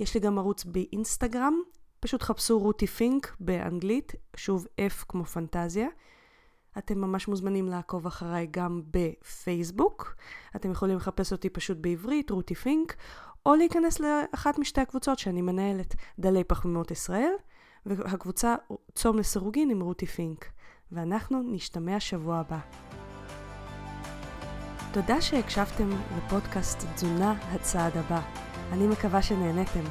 יש 0.00 0.14
לי 0.14 0.20
גם 0.20 0.38
ערוץ 0.38 0.64
באינסטגרם, 0.64 1.54
פשוט 2.00 2.22
חפשו 2.22 2.58
רותי 2.58 2.86
פינק 2.86 3.36
באנגלית, 3.40 4.12
שוב 4.36 4.66
F 4.80 5.04
כמו 5.08 5.24
פנטזיה. 5.24 5.88
אתם 6.78 6.98
ממש 7.00 7.28
מוזמנים 7.28 7.68
לעקוב 7.68 8.06
אחריי 8.06 8.46
גם 8.50 8.82
בפייסבוק. 8.90 10.14
אתם 10.56 10.70
יכולים 10.70 10.96
לחפש 10.96 11.32
אותי 11.32 11.50
פשוט 11.50 11.78
בעברית, 11.80 12.30
רותי 12.30 12.54
פינק, 12.54 12.96
או 13.46 13.54
להיכנס 13.54 14.00
לאחת 14.00 14.58
משתי 14.58 14.80
הקבוצות 14.80 15.18
שאני 15.18 15.42
מנהלת, 15.42 15.94
דלי 16.18 16.44
פחמימות 16.44 16.90
ישראל, 16.90 17.32
והקבוצה 17.86 18.56
צום 18.94 19.18
לסירוגין 19.18 19.70
עם 19.70 19.80
רותי 19.80 20.06
פינק. 20.06 20.44
ואנחנו 20.92 21.42
נשתמע 21.46 22.00
שבוע 22.00 22.38
הבא. 22.38 22.58
תודה 24.92 25.20
שהקשבתם 25.20 25.90
לפודקאסט 26.16 26.84
תזונה 26.94 27.34
הצעד 27.52 27.96
הבא. 27.96 28.20
אני 28.72 28.86
מקווה 28.86 29.22
שנהניתם. 29.22 29.84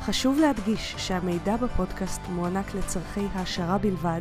חשוב 0.00 0.38
להדגיש 0.38 0.94
שהמידע 0.98 1.56
בפודקאסט 1.56 2.20
מוענק 2.28 2.74
לצורכי 2.74 3.26
העשרה 3.32 3.78
בלבד, 3.78 4.20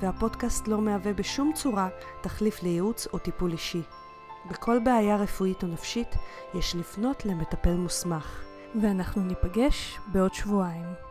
והפודקאסט 0.00 0.68
לא 0.68 0.80
מהווה 0.80 1.12
בשום 1.12 1.52
צורה 1.54 1.88
תחליף 2.20 2.62
לייעוץ 2.62 3.06
או 3.12 3.18
טיפול 3.18 3.52
אישי. 3.52 3.82
בכל 4.50 4.78
בעיה 4.84 5.16
רפואית 5.16 5.62
או 5.62 5.68
נפשית 5.68 6.16
יש 6.54 6.74
לפנות 6.76 7.26
למטפל 7.26 7.74
מוסמך. 7.74 8.44
ואנחנו 8.82 9.22
ניפגש 9.22 9.98
בעוד 10.12 10.34
שבועיים. 10.34 11.07